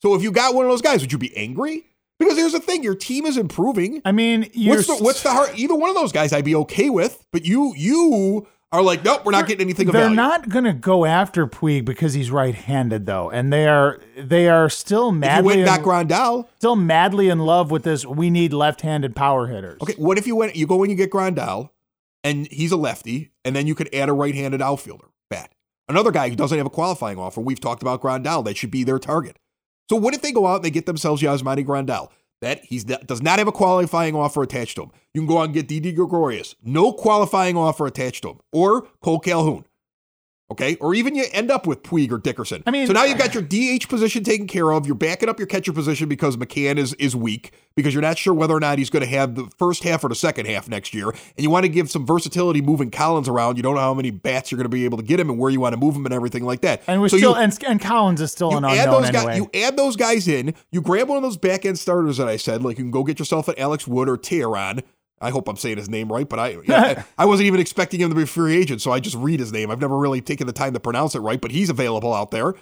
So 0.02 0.14
if 0.14 0.22
you 0.22 0.32
got 0.32 0.54
one 0.54 0.64
of 0.66 0.70
those 0.70 0.82
guys, 0.82 1.00
would 1.00 1.12
you 1.12 1.18
be 1.18 1.34
angry? 1.36 1.86
Because 2.18 2.36
here's 2.36 2.52
the 2.52 2.60
thing: 2.60 2.82
your 2.82 2.94
team 2.94 3.26
is 3.26 3.36
improving. 3.36 4.02
I 4.04 4.12
mean, 4.12 4.48
you're 4.52 4.76
What's 4.76 4.86
the 4.86 4.96
what's 5.04 5.22
the 5.22 5.30
hard? 5.30 5.50
Either 5.56 5.74
one 5.74 5.88
of 5.88 5.96
those 5.96 6.12
guys, 6.12 6.32
I'd 6.32 6.44
be 6.44 6.54
okay 6.56 6.90
with. 6.90 7.24
But 7.32 7.44
you 7.44 7.74
you 7.76 8.46
are 8.70 8.82
like, 8.82 9.04
nope, 9.04 9.24
we're 9.24 9.32
not 9.32 9.46
getting 9.46 9.64
anything 9.66 9.86
They're 9.86 10.02
value. 10.02 10.16
not 10.16 10.48
going 10.48 10.64
to 10.64 10.72
go 10.72 11.04
after 11.04 11.46
Puig 11.46 11.84
because 11.84 12.14
he's 12.14 12.28
right-handed 12.30 13.06
though, 13.06 13.30
and 13.30 13.52
they 13.52 13.66
are 13.68 14.00
they 14.16 14.48
are 14.48 14.68
still 14.68 15.08
if 15.10 15.14
you 15.14 15.20
madly 15.20 15.56
went 15.56 15.66
back 15.66 15.80
in, 15.80 15.84
Grandal, 15.86 16.48
still 16.56 16.76
madly 16.76 17.28
in 17.28 17.38
love 17.40 17.70
with 17.70 17.84
this. 17.84 18.04
We 18.04 18.30
need 18.30 18.52
left-handed 18.52 19.14
power 19.16 19.46
hitters. 19.46 19.80
okay. 19.80 19.94
What 19.96 20.18
if 20.18 20.26
you 20.26 20.36
went? 20.36 20.54
You 20.56 20.66
go 20.66 20.82
and 20.82 20.90
you 20.90 20.96
get 20.96 21.10
Grandal, 21.10 21.70
and 22.24 22.48
he's 22.50 22.72
a 22.72 22.76
lefty, 22.76 23.30
and 23.44 23.54
then 23.54 23.68
you 23.68 23.76
could 23.76 23.94
add 23.94 24.08
a 24.08 24.12
right-handed 24.12 24.60
outfielder. 24.60 25.06
Bad. 25.30 25.50
Another 25.88 26.10
guy 26.10 26.30
who 26.30 26.34
doesn't 26.36 26.56
have 26.56 26.66
a 26.66 26.70
qualifying 26.70 27.18
offer. 27.18 27.40
We've 27.40 27.60
talked 27.60 27.82
about 27.82 28.02
Grandal. 28.02 28.44
That 28.44 28.56
should 28.56 28.70
be 28.70 28.84
their 28.84 28.98
target. 28.98 29.38
So 29.90 29.96
what 29.96 30.14
if 30.14 30.22
they 30.22 30.32
go 30.32 30.46
out 30.46 30.56
and 30.56 30.64
they 30.64 30.70
get 30.70 30.86
themselves 30.86 31.22
Yasmani 31.22 31.64
Grandal? 31.64 32.08
That 32.40 32.64
he's 32.64 32.84
does 32.84 33.22
not 33.22 33.38
have 33.38 33.48
a 33.48 33.52
qualifying 33.52 34.14
offer 34.14 34.42
attached 34.42 34.76
to 34.76 34.84
him. 34.84 34.90
You 35.12 35.20
can 35.20 35.28
go 35.28 35.38
out 35.38 35.44
and 35.44 35.54
get 35.54 35.68
Didi 35.68 35.92
Gregorius. 35.92 36.54
No 36.62 36.92
qualifying 36.92 37.56
offer 37.56 37.86
attached 37.86 38.22
to 38.22 38.30
him. 38.30 38.40
Or 38.52 38.88
Cole 39.00 39.20
Calhoun. 39.20 39.66
Okay. 40.54 40.76
Or 40.80 40.94
even 40.94 41.14
you 41.14 41.24
end 41.32 41.50
up 41.50 41.66
with 41.66 41.82
Puig 41.82 42.10
or 42.12 42.18
Dickerson. 42.18 42.62
I 42.66 42.70
mean- 42.70 42.86
so 42.86 42.92
now 42.92 43.04
you've 43.04 43.18
got 43.18 43.34
uh, 43.36 43.40
your 43.40 43.42
DH 43.78 43.88
position 43.88 44.24
taken 44.24 44.46
care 44.46 44.70
of. 44.72 44.86
You're 44.86 44.94
backing 44.94 45.28
up 45.28 45.38
your 45.38 45.46
catcher 45.46 45.72
position 45.72 46.08
because 46.08 46.36
McCann 46.36 46.78
is 46.78 46.94
is 46.94 47.14
weak 47.14 47.52
because 47.76 47.92
you're 47.92 48.02
not 48.02 48.16
sure 48.18 48.32
whether 48.32 48.54
or 48.54 48.60
not 48.60 48.78
he's 48.78 48.88
going 48.90 49.02
to 49.02 49.08
have 49.08 49.34
the 49.34 49.46
first 49.58 49.82
half 49.82 50.04
or 50.04 50.08
the 50.08 50.14
second 50.14 50.46
half 50.46 50.68
next 50.68 50.94
year. 50.94 51.08
And 51.08 51.16
you 51.38 51.50
want 51.50 51.64
to 51.64 51.68
give 51.68 51.90
some 51.90 52.06
versatility 52.06 52.60
moving 52.62 52.90
Collins 52.90 53.28
around. 53.28 53.56
You 53.56 53.62
don't 53.64 53.74
know 53.74 53.80
how 53.80 53.94
many 53.94 54.10
bats 54.12 54.50
you're 54.52 54.56
going 54.58 54.64
to 54.64 54.68
be 54.68 54.84
able 54.84 54.98
to 54.98 55.04
get 55.04 55.18
him 55.18 55.28
and 55.28 55.38
where 55.38 55.50
you 55.50 55.58
want 55.60 55.72
to 55.74 55.76
move 55.80 55.96
him 55.96 56.04
and 56.06 56.14
everything 56.14 56.44
like 56.44 56.60
that. 56.60 56.82
and 56.86 57.00
we're 57.00 57.08
So 57.08 57.16
still 57.16 57.30
you- 57.32 57.36
and, 57.42 57.58
and 57.66 57.80
Collins 57.80 58.20
is 58.20 58.30
still 58.30 58.56
an 58.56 58.64
unknown 58.64 59.02
those 59.02 59.08
anyway. 59.08 59.24
guys. 59.24 59.36
You 59.38 59.50
add 59.62 59.76
those 59.76 59.96
guys 59.96 60.28
in. 60.28 60.54
You 60.70 60.80
grab 60.82 61.08
one 61.08 61.16
of 61.16 61.22
those 61.24 61.36
back 61.36 61.64
end 61.66 61.78
starters 61.78 62.18
that 62.18 62.28
I 62.28 62.36
said. 62.36 62.62
Like 62.62 62.78
you 62.78 62.84
can 62.84 62.90
go 62.92 63.02
get 63.02 63.18
yourself 63.18 63.48
an 63.48 63.54
Alex 63.58 63.86
Wood 63.88 64.08
or 64.08 64.16
Teheran. 64.16 64.82
I 65.24 65.30
hope 65.30 65.48
I'm 65.48 65.56
saying 65.56 65.78
his 65.78 65.88
name 65.88 66.12
right, 66.12 66.28
but 66.28 66.38
I 66.38 66.58
yeah, 66.64 67.04
I 67.16 67.24
wasn't 67.24 67.46
even 67.46 67.60
expecting 67.60 68.00
him 68.00 68.10
to 68.10 68.14
be 68.14 68.22
a 68.22 68.26
free 68.26 68.56
agent, 68.56 68.82
so 68.82 68.92
I 68.92 69.00
just 69.00 69.16
read 69.16 69.40
his 69.40 69.52
name. 69.52 69.70
I've 69.70 69.80
never 69.80 69.96
really 69.96 70.20
taken 70.20 70.46
the 70.46 70.52
time 70.52 70.74
to 70.74 70.80
pronounce 70.80 71.14
it 71.14 71.20
right, 71.20 71.40
but 71.40 71.50
he's 71.50 71.70
available 71.70 72.12
out 72.12 72.30
there. 72.30 72.54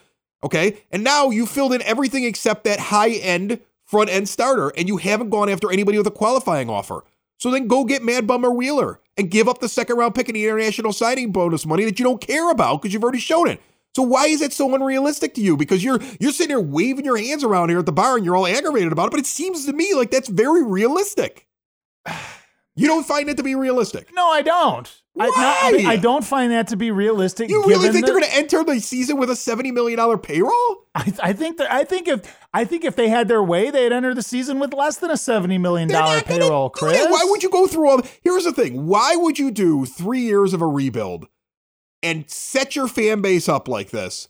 Okay, 0.45 0.79
and 0.91 1.03
now 1.03 1.31
you 1.31 1.45
filled 1.45 1.73
in 1.73 1.83
everything 1.83 2.25
except 2.25 2.65
that 2.65 2.79
high 2.79 3.11
end 3.11 3.61
front 3.85 4.11
end 4.11 4.29
starter, 4.29 4.73
and 4.77 4.89
you 4.89 4.97
haven't 4.99 5.31
gone 5.31 5.49
after 5.49 5.73
anybody 5.73 5.99
with 5.99 6.07
a 6.07 6.13
qualifying 6.13 6.71
offer. 6.71 7.05
So 7.39 7.51
then 7.51 7.67
go 7.67 7.85
get 7.85 8.05
Mad 8.05 8.29
Bummer 8.29 8.53
Wheeler 8.53 9.01
and 9.17 9.29
give 9.29 9.49
up 9.49 9.59
the 9.59 9.69
second 9.69 9.97
round 9.97 10.15
pick 10.15 10.29
and 10.29 10.37
the 10.37 10.45
international 10.45 10.93
signing 10.93 11.33
bonus 11.33 11.67
money 11.67 11.85
that 11.85 11.99
you 11.99 12.05
don't 12.05 12.21
care 12.21 12.51
about 12.51 12.81
because 12.81 12.95
you've 12.95 13.03
already 13.03 13.19
shown 13.19 13.49
it. 13.49 13.61
So 13.97 14.03
why 14.05 14.27
is 14.27 14.41
it 14.41 14.53
so 14.53 14.73
unrealistic 14.73 15.35
to 15.35 15.41
you? 15.41 15.57
Because 15.57 15.83
you're 15.83 15.99
you're 16.21 16.31
sitting 16.31 16.51
here 16.51 16.61
waving 16.61 17.05
your 17.05 17.19
hands 17.19 17.43
around 17.43 17.71
here 17.71 17.81
at 17.81 17.87
the 17.87 17.93
bar 17.93 18.17
and 18.17 18.25
you're 18.25 18.37
all 18.37 18.47
aggravated 18.47 18.93
about 18.93 19.09
it, 19.09 19.11
but 19.11 19.21
it 19.21 19.27
seems 19.27 19.67
to 19.67 19.73
me 19.73 19.93
like 19.95 20.13
that's 20.13 20.29
very 20.29 20.63
realistic. 20.63 21.49
You 22.75 22.87
don't 22.87 23.05
find 23.07 23.29
it 23.29 23.37
to 23.37 23.43
be 23.43 23.55
realistic. 23.55 24.13
no, 24.15 24.29
I 24.31 24.43
don't. 24.43 25.03
I, 25.21 25.29
Why? 25.29 25.83
not, 25.83 25.91
I 25.93 25.97
don't 25.97 26.25
find 26.25 26.53
that 26.53 26.69
to 26.69 26.77
be 26.77 26.91
realistic. 26.91 27.51
You 27.51 27.63
really 27.67 27.91
think 27.91 28.07
they're 28.07 28.15
going 28.15 28.25
to 28.25 28.35
enter 28.35 28.65
the 28.65 28.81
season 28.81 29.19
with 29.19 29.29
a 29.29 29.37
seventy 29.37 29.71
million 29.71 29.99
dollar 29.99 30.17
payroll? 30.17 30.87
I, 30.95 31.13
I 31.23 31.33
think 31.35 31.59
that 31.59 31.71
I 31.71 31.85
think 31.85 32.09
if 32.09 32.35
I 32.55 32.65
think 32.65 32.85
if 32.85 32.97
they 32.97 33.11
had 33.11 33.29
their 33.29 33.43
way, 33.43 33.71
they'd 33.71 33.93
enter 33.93 34.15
the 34.15 34.23
season 34.23 34.59
with 34.59 34.73
less 34.73 34.97
than 34.97 35.11
a 35.11 35.19
seventy 35.19 35.59
million 35.59 35.91
dollar 35.91 36.23
payroll. 36.23 36.71
Chris, 36.71 36.97
that. 36.97 37.11
Why 37.11 37.27
would 37.29 37.43
you 37.43 37.51
go 37.51 37.67
through 37.67 37.91
all? 37.91 37.97
The, 37.99 38.11
here's 38.23 38.45
the 38.45 38.53
thing: 38.53 38.87
Why 38.87 39.17
would 39.17 39.39
you 39.39 39.51
do 39.51 39.85
three 39.85 40.23
years 40.23 40.55
of 40.55 40.63
a 40.63 40.67
rebuild 40.67 41.29
and 42.03 42.29
set 42.31 42.75
your 42.75 42.89
fan 42.89 43.21
base 43.21 43.51
up 43.51 43.69
like 43.69 43.91
this 43.91 44.29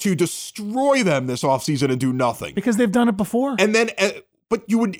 to 0.00 0.16
destroy 0.16 1.04
them 1.04 1.28
this 1.28 1.44
offseason 1.44 1.90
and 1.92 2.00
do 2.00 2.12
nothing? 2.12 2.54
Because 2.54 2.76
they've 2.76 2.90
done 2.90 3.08
it 3.08 3.16
before. 3.16 3.54
And 3.60 3.72
then, 3.72 3.90
uh, 3.98 4.10
but 4.48 4.64
you 4.66 4.78
would, 4.78 4.96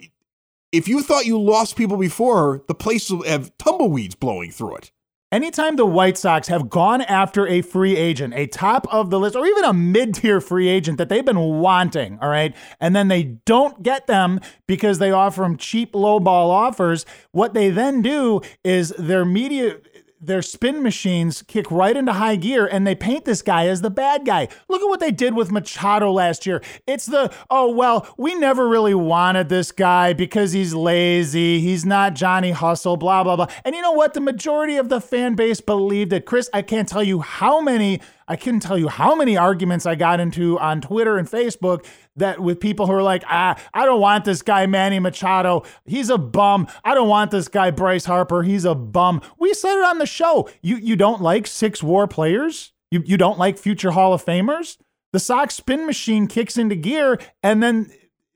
if 0.75 0.89
you 0.89 1.03
thought 1.03 1.25
you 1.25 1.41
lost 1.41 1.77
people 1.77 1.97
before, 1.97 2.63
the 2.67 2.75
place 2.75 3.09
will 3.09 3.23
have 3.23 3.57
tumbleweeds 3.59 4.17
blowing 4.17 4.51
through 4.51 4.77
it. 4.77 4.91
Anytime 5.31 5.77
the 5.77 5.87
White 5.87 6.17
Sox 6.17 6.47
have 6.49 6.71
gone 6.71 7.03
after 7.03 7.47
a 7.49 7.61
free 7.61 7.97
agent, 7.97 8.35
a 8.35 8.47
top 8.47 8.87
of 8.93 9.11
the 9.11 9.19
list, 9.19 9.35
or 9.35 9.47
even 9.47 9.65
a 9.65 9.73
mid 9.73 10.15
tier 10.15 10.41
free 10.41 10.69
agent 10.69 10.99
that 10.99 11.09
they've 11.09 11.25
been 11.25 11.39
wanting, 11.39 12.19
all 12.21 12.29
right, 12.29 12.55
and 12.81 12.95
then 12.95 13.09
they 13.09 13.23
don't 13.45 13.83
get 13.83 14.07
them 14.07 14.41
because 14.69 14.99
they 14.99 15.11
offer 15.11 15.43
them 15.43 15.57
cheap 15.57 15.93
lowball 15.93 16.51
offers, 16.51 17.05
what 17.33 17.55
they 17.55 17.69
then 17.71 18.03
do 18.03 18.41
is 18.63 18.91
their 18.99 19.25
media. 19.25 19.79
Their 20.27 20.41
spin 20.41 20.83
machines 20.83 21.43
kick 21.43 21.71
right 21.71 21.95
into 21.95 22.15
high 22.15 22.37
gear 22.37 22.67
and 22.67 22.87
they 22.87 22.95
paint 22.95 23.27
this 23.27 23.43
guy 23.43 23.67
as 23.67 23.83
the 23.83 23.91
bad 23.91 24.25
guy. 24.25 24.49
Look 24.69 24.81
at 24.81 24.89
what 24.89 25.01
they 25.01 25.11
did 25.11 25.35
with 25.35 25.53
Machado 25.53 26.11
last 26.11 26.47
year. 26.47 26.63
It's 26.87 27.05
the, 27.05 27.31
oh, 27.51 27.71
well, 27.71 28.09
we 28.17 28.35
never 28.35 28.67
really 28.67 28.95
wanted 28.95 29.51
this 29.51 29.71
guy 29.71 30.15
because 30.15 30.53
he's 30.53 30.73
lazy. 30.73 31.61
He's 31.61 31.85
not 31.85 32.15
Johnny 32.15 32.53
Hustle, 32.53 32.97
blah, 32.97 33.23
blah, 33.23 33.37
blah. 33.37 33.49
And 33.67 33.75
you 33.75 33.83
know 33.83 33.93
what? 33.93 34.15
The 34.15 34.21
majority 34.21 34.77
of 34.77 34.89
the 34.89 35.01
fan 35.01 35.35
base 35.35 35.61
believed 35.61 36.15
it. 36.15 36.25
Chris, 36.25 36.49
I 36.55 36.63
can't 36.63 36.89
tell 36.89 37.03
you 37.03 37.21
how 37.21 37.61
many, 37.61 38.01
I 38.27 38.37
couldn't 38.37 38.61
tell 38.61 38.79
you 38.79 38.89
how 38.89 39.15
many 39.15 39.37
arguments 39.37 39.87
I 39.87 39.95
got 39.95 40.21
into 40.21 40.59
on 40.59 40.81
Twitter 40.81 41.19
and 41.19 41.29
Facebook 41.29 41.87
that 42.17 42.41
with 42.41 42.61
people 42.61 42.87
who 42.87 42.93
are 42.93 43.03
like, 43.03 43.25
ah, 43.29 43.57
I 43.73 43.85
don't 43.85 44.01
want 44.01 44.25
this 44.25 44.43
guy 44.43 44.67
Manny 44.67 44.99
Machado. 44.99 45.65
He's 45.85 46.11
a 46.11 46.19
bum. 46.19 46.69
I 46.85 46.95
don't 46.95 47.09
want 47.09 47.31
this 47.31 47.49
guy 47.49 47.71
Bryce 47.71 48.05
Harper. 48.05 48.43
He's 48.43 48.65
a 48.65 48.75
bum. 48.75 49.21
We 49.39 49.53
said 49.55 49.79
it 49.79 49.85
on 49.85 49.99
the 49.99 50.07
show. 50.07 50.49
You 50.63 50.77
you 50.77 50.97
don't 50.97 51.23
like 51.23 51.47
six 51.47 51.83
war 51.83 52.07
players? 52.07 52.73
You 52.91 53.03
you 53.05 53.17
don't 53.17 53.39
like 53.39 53.59
future 53.59 53.91
Hall 53.91 54.13
of 54.15 54.25
Famers? 54.25 54.79
The 55.13 55.21
Sox 55.21 55.55
spin 55.55 55.87
machine 55.87 56.27
kicks 56.27 56.57
into 56.57 56.75
gear 56.75 57.21
and 57.43 57.63
then 57.63 57.93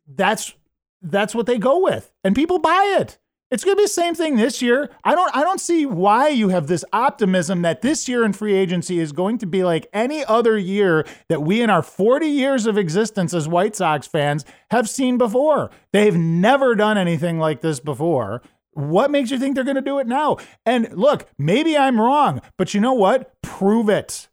that's 0.06 0.54
that's 1.02 1.34
what 1.34 1.46
they 1.46 1.58
go 1.58 1.80
with. 1.82 2.12
And 2.24 2.34
people 2.34 2.58
buy 2.58 2.96
it. 3.00 3.18
It's 3.50 3.64
going 3.64 3.76
to 3.76 3.80
be 3.80 3.84
the 3.84 3.88
same 3.88 4.14
thing 4.14 4.36
this 4.36 4.60
year. 4.60 4.90
I 5.04 5.14
don't 5.14 5.34
I 5.34 5.42
don't 5.42 5.60
see 5.60 5.86
why 5.86 6.28
you 6.28 6.50
have 6.50 6.66
this 6.66 6.84
optimism 6.92 7.62
that 7.62 7.80
this 7.80 8.08
year 8.08 8.24
in 8.24 8.34
free 8.34 8.54
agency 8.54 8.98
is 8.98 9.12
going 9.12 9.38
to 9.38 9.46
be 9.46 9.64
like 9.64 9.86
any 9.92 10.24
other 10.24 10.58
year 10.58 11.06
that 11.28 11.42
we 11.42 11.62
in 11.62 11.70
our 11.70 11.82
40 11.82 12.26
years 12.26 12.66
of 12.66 12.76
existence 12.76 13.32
as 13.32 13.48
White 13.48 13.74
Sox 13.74 14.06
fans 14.06 14.44
have 14.70 14.88
seen 14.88 15.16
before. 15.16 15.70
They've 15.92 16.16
never 16.16 16.74
done 16.74 16.98
anything 16.98 17.38
like 17.38 17.62
this 17.62 17.80
before. 17.80 18.42
What 18.72 19.10
makes 19.10 19.30
you 19.30 19.38
think 19.38 19.54
they're 19.54 19.64
going 19.64 19.76
to 19.76 19.80
do 19.80 19.98
it 19.98 20.06
now? 20.06 20.36
And 20.66 20.92
look, 20.92 21.26
maybe 21.38 21.76
I'm 21.76 22.00
wrong, 22.00 22.42
but 22.58 22.74
you 22.74 22.80
know 22.80 22.92
what? 22.92 23.40
Prove 23.42 23.88
it 23.88 24.28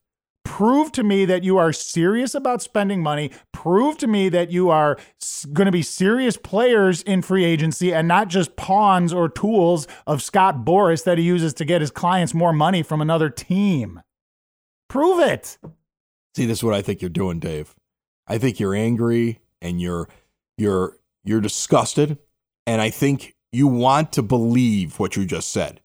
prove 0.46 0.94
to 0.94 1.04
me 1.04 1.26
that 1.26 1.44
you 1.44 1.58
are 1.58 1.74
serious 1.74 2.34
about 2.34 2.62
spending 2.62 3.04
money 3.04 3.30
prove 3.52 3.98
to 3.98 4.08
me 4.08 4.30
that 4.30 4.50
you 4.50 4.70
are 4.70 4.98
going 5.52 5.66
to 5.66 5.72
be 5.72 5.82
serious 5.82 6.38
players 6.38 7.02
in 7.02 7.22
free 7.22 7.44
agency 7.44 7.94
and 7.94 8.08
not 8.08 8.30
just 8.30 8.56
pawns 8.56 9.12
or 9.12 9.28
tools 9.28 9.88
of 10.08 10.22
Scott 10.22 10.64
Boras 10.64 11.04
that 11.04 11.18
he 11.18 11.24
uses 11.26 11.54
to 11.56 11.66
get 11.66 11.82
his 11.82 11.92
clients 11.92 12.34
more 12.34 12.54
money 12.54 12.82
from 12.82 13.02
another 13.02 13.30
team 13.30 14.02
prove 14.88 15.20
it 15.20 15.58
See, 16.36 16.46
this 16.46 16.60
is 16.60 16.64
what 16.64 16.74
I 16.74 16.82
think 16.82 17.02
you're 17.02 17.10
doing, 17.10 17.40
Dave. 17.40 17.74
I 18.28 18.38
think 18.38 18.60
you're 18.60 18.76
angry 18.76 19.40
and 19.62 19.80
you're 19.80 20.10
you're 20.58 20.98
you're 21.24 21.42
disgusted, 21.42 22.18
and 22.68 22.82
I 22.82 22.90
think 22.90 23.36
you 23.54 23.68
want 23.68 24.12
to 24.14 24.22
believe 24.22 25.00
what 25.00 25.16
you 25.16 25.26
just 25.26 25.52
said. 25.52 25.80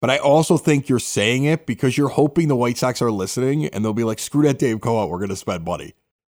But 0.00 0.10
I 0.10 0.18
also 0.18 0.56
think 0.58 0.88
you're 0.88 0.98
saying 0.98 1.44
it 1.44 1.66
because 1.66 1.96
you're 1.96 2.08
hoping 2.10 2.48
the 2.48 2.56
White 2.56 2.76
Sox 2.78 3.00
are 3.00 3.10
listening 3.10 3.66
and 3.66 3.84
they'll 3.84 3.92
be 3.94 4.04
like, 4.04 4.18
"Screw 4.18 4.42
that, 4.42 4.58
Dave. 4.58 4.76
Out. 4.86 5.08
We're 5.10 5.18
going 5.18 5.30
to 5.30 5.36
spend 5.36 5.64
money." 5.64 5.94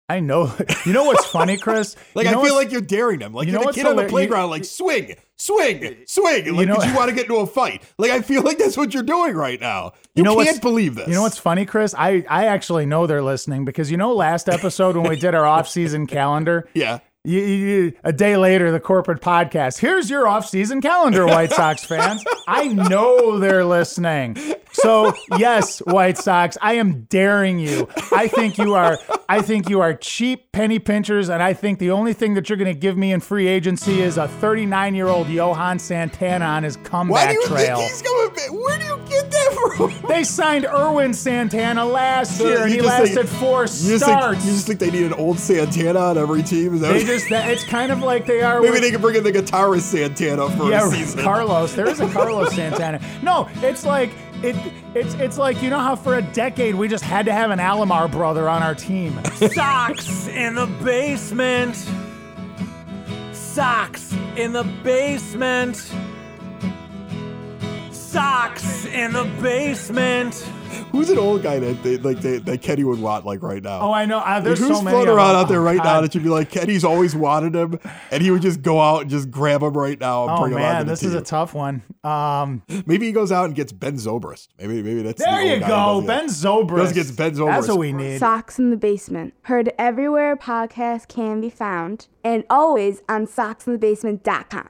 I 0.10 0.20
know. 0.20 0.52
You 0.86 0.94
know 0.94 1.06
what's 1.06 1.26
funny, 1.28 1.58
Chris? 1.62 1.96
Like 2.16 2.26
You 2.26 2.32
know 2.32 2.42
I 2.42 2.44
feel 2.46 2.56
like 2.56 2.72
you're 2.72 2.82
daring 2.82 3.20
them. 3.20 3.34
Like 3.34 3.48
you 3.48 3.54
you 3.54 3.60
know 3.60 3.66
the 3.68 3.72
kid 3.74 3.86
on 3.86 3.96
the 3.96 4.08
playground, 4.08 4.50
like 4.50 4.66
swing, 4.66 5.16
swing, 5.38 5.98
swing. 6.08 6.54
Like 6.56 6.68
know- 6.68 6.74
because 6.76 6.90
you 6.90 6.96
want 6.98 7.10
to 7.10 7.16
get 7.16 7.26
into 7.26 7.38
a 7.38 7.46
fight. 7.46 7.84
Like 8.00 8.10
I 8.12 8.22
feel 8.22 8.42
like 8.42 8.58
that's 8.58 8.76
what 8.76 8.94
you're 8.96 9.04
doing 9.04 9.36
right 9.36 9.62
now. 9.62 9.94
You, 10.16 10.24
know 10.24 10.34
what's- 10.34 10.50
can't 10.50 10.62
believe 10.62 10.96
this. 10.96 11.08
You 11.08 11.14
know 11.14 11.22
what's 11.22 11.38
funny, 11.38 11.66
Chris? 11.66 11.94
I, 11.98 12.26
I 12.28 12.48
actually 12.48 12.86
know 12.88 13.06
they're 13.08 13.22
listening 13.22 13.64
because 13.64 13.90
you 13.92 13.96
know 13.98 14.14
last 14.14 14.50
episode 14.50 14.98
when 14.98 15.08
we 15.08 15.16
did 15.18 15.36
our 15.36 15.46
off-season 15.56 16.08
calendar, 16.08 16.68
Yeah. 16.74 17.00
You, 17.24 17.40
you, 17.40 17.94
a 18.04 18.12
day 18.12 18.36
later, 18.36 18.72
the 18.72 18.80
corporate 18.80 19.22
podcast. 19.22 19.80
Here's 19.80 20.10
your 20.10 20.28
off-season 20.28 20.82
calendar, 20.82 21.26
White 21.28 21.52
Sox 21.52 21.84
fans. 21.84 22.24
I 22.48 22.68
know 22.70 23.38
they're 23.38 23.64
listening. 23.66 24.38
So 24.74 25.14
yes, 25.38 25.80
White 25.80 26.18
Sox, 26.18 26.58
I 26.62 26.74
am 26.76 27.02
daring 27.10 27.60
you. 27.60 27.88
I 28.12 28.28
think 28.28 28.58
you 28.58 28.74
are. 28.74 28.98
I 29.30 29.42
think 29.42 29.70
you 29.70 29.82
are 29.82 29.94
cheap 29.94 30.52
penny 30.52 30.80
pinchers, 30.80 31.30
and 31.30 31.44
I 31.44 31.54
think 31.54 31.78
the 31.80 31.92
only 31.92 32.14
thing 32.14 32.34
that 32.34 32.50
you're 32.50 32.58
going 32.58 32.74
to 32.74 32.80
give 32.80 32.98
me 32.98 33.12
in 33.12 33.20
free 33.20 33.48
agency 33.48 34.02
is 34.02 34.18
a 34.18 34.28
39-year-old 34.28 35.28
Johan 35.30 35.78
Santana 35.78 36.46
on 36.46 36.64
his 36.64 36.78
comeback 36.78 37.28
Why 37.28 37.28
do 37.28 37.34
you 37.34 37.48
trail. 37.48 37.78
think 37.78 37.92
he's 37.92 38.02
going? 38.02 38.34
back? 38.34 38.52
Where 38.52 38.80
do 38.80 38.86
you 38.86 38.98
get? 39.78 40.02
They 40.12 40.24
signed 40.24 40.66
Ervin 40.66 41.14
Santana 41.14 41.86
last 41.86 42.38
So 42.38 42.48
year, 42.48 42.64
and 42.64 42.72
he 42.72 42.78
just 42.80 42.90
think- 42.98 43.16
lasted 43.16 43.30
four 43.40 43.62
You 43.62 43.68
just, 43.68 43.88
think, 43.88 44.02
starts. 44.02 44.46
you 44.46 44.52
just 44.52 44.68
think 44.68 44.80
they 44.80 44.92
need 44.92 45.04
an 45.06 45.14
old 45.14 45.40
Santana 45.40 46.00
on 46.00 46.18
every 46.18 46.44
team? 46.44 46.76
Is 46.76 46.82
that 46.82 46.94
they 46.94 47.04
just 47.06 47.30
that, 47.30 47.50
it's 47.50 47.64
kind 47.64 47.92
of 47.92 48.00
like 48.02 48.26
they 48.26 48.42
are. 48.42 48.60
maybe 48.62 48.72
with- 48.74 48.82
they 48.82 48.92
can 48.92 49.02
bring 49.02 49.16
in 49.16 49.24
the 49.24 49.32
guitarist 49.32 49.82
Santana 49.82 50.50
for 50.58 50.70
yeah, 50.70 50.88
a 50.88 50.92
season. 50.92 51.22
Carlos. 51.24 51.74
There 51.74 51.88
is 51.88 52.00
a 52.00 52.10
Carlos 52.10 52.54
Santana. 52.54 53.00
No, 53.22 53.50
it's 53.62 53.86
like 53.86 54.10
it. 54.44 54.56
It's 54.94 55.14
it's 55.16 55.38
like 55.38 55.62
you 55.62 55.70
know 55.70 55.80
how 55.80 55.96
for 55.96 56.18
a 56.18 56.22
decade 56.22 56.76
we 56.76 56.88
just 56.88 57.04
had 57.04 57.26
to 57.28 57.32
have 57.34 57.52
an 57.52 57.60
Alomar 57.60 58.12
brother 58.12 58.50
on 58.50 58.62
our 58.62 58.76
team. 58.76 59.18
Sox 59.54 60.28
in 60.28 60.56
the 60.56 60.68
basement. 60.84 61.76
Sox 63.34 64.14
in 64.36 64.54
the 64.54 64.64
basement. 64.84 65.92
Sox 68.16 68.86
in 68.88 69.14
the 69.14 69.24
basement. 69.42 70.36
Who's 70.92 71.10
an 71.10 71.18
old 71.18 71.44
guy 71.44 71.60
that 71.60 71.82
they, 71.82 71.96
like 71.98 72.20
they, 72.20 72.40
that 72.40 72.62
Kenny 72.62 72.84
would 72.84 73.00
want 73.00 73.26
like 73.26 73.42
right 73.42 73.64
now? 73.64 73.80
Oh, 73.80 73.94
I 73.94 74.06
know. 74.06 74.18
Uh, 74.20 74.42
there's 74.42 74.60
Who's 74.60 74.68
so 74.68 74.82
many. 74.82 74.96
floating 74.96 75.12
of 75.12 75.16
around 75.18 75.36
out 75.38 75.48
there 75.48 75.60
Oh, 75.62 75.64
right 75.64 75.78
now 75.78 75.84
God. 75.84 76.02
that 76.04 76.14
you'd 76.16 76.24
be 76.24 76.30
like, 76.30 76.50
Kenny's 76.52 76.84
always 76.84 77.16
wanted 77.16 77.56
him, 77.56 77.80
and 78.12 78.22
he 78.22 78.30
would 78.30 78.42
just 78.42 78.62
go 78.62 78.82
out 78.82 79.02
and 79.04 79.10
just 79.10 79.32
grab 79.32 79.64
him 79.64 79.74
right 79.78 79.98
now 79.98 80.24
and 80.24 80.32
Oh 80.32 80.42
bring 80.42 80.52
him 80.52 80.60
man, 80.60 80.76
onto 80.76 80.86
the 80.88 80.92
this 80.92 81.00
team. 81.00 81.10
is 81.10 81.16
a 81.16 81.22
tough 81.22 81.54
one. 81.54 81.84
Um, 82.04 82.64
maybe 82.86 83.06
he 83.06 83.14
goes 83.14 83.32
out 83.32 83.46
and 83.46 83.56
gets 83.56 83.72
Ben 83.72 83.96
Zobrist. 83.96 84.50
Maybe 84.60 84.84
maybe 84.84 85.02
that's 85.04 85.24
there 85.24 85.38
the 85.42 85.46
you 85.48 85.54
old 85.54 85.68
go, 85.68 86.02
who 86.02 86.08
Ben. 86.08 86.26
Zobrist. 86.28 86.76
Goes 86.76 86.94
gets 86.94 87.12
Ben 87.12 87.32
Zobrist. 87.34 87.46
That's 87.52 87.68
what 87.70 87.80
we 87.80 87.94
need. 87.94 88.20
Sox 88.20 88.60
in 88.60 88.72
the 88.72 88.78
Basement. 88.78 89.34
Heard 89.44 89.72
everywhere 89.80 90.36
podcasts 90.36 91.08
can 91.08 91.40
be 91.40 91.50
found 91.50 92.08
and 92.26 92.44
always 92.50 93.02
on 93.08 93.26
soxinthebasement.com. 93.28 94.68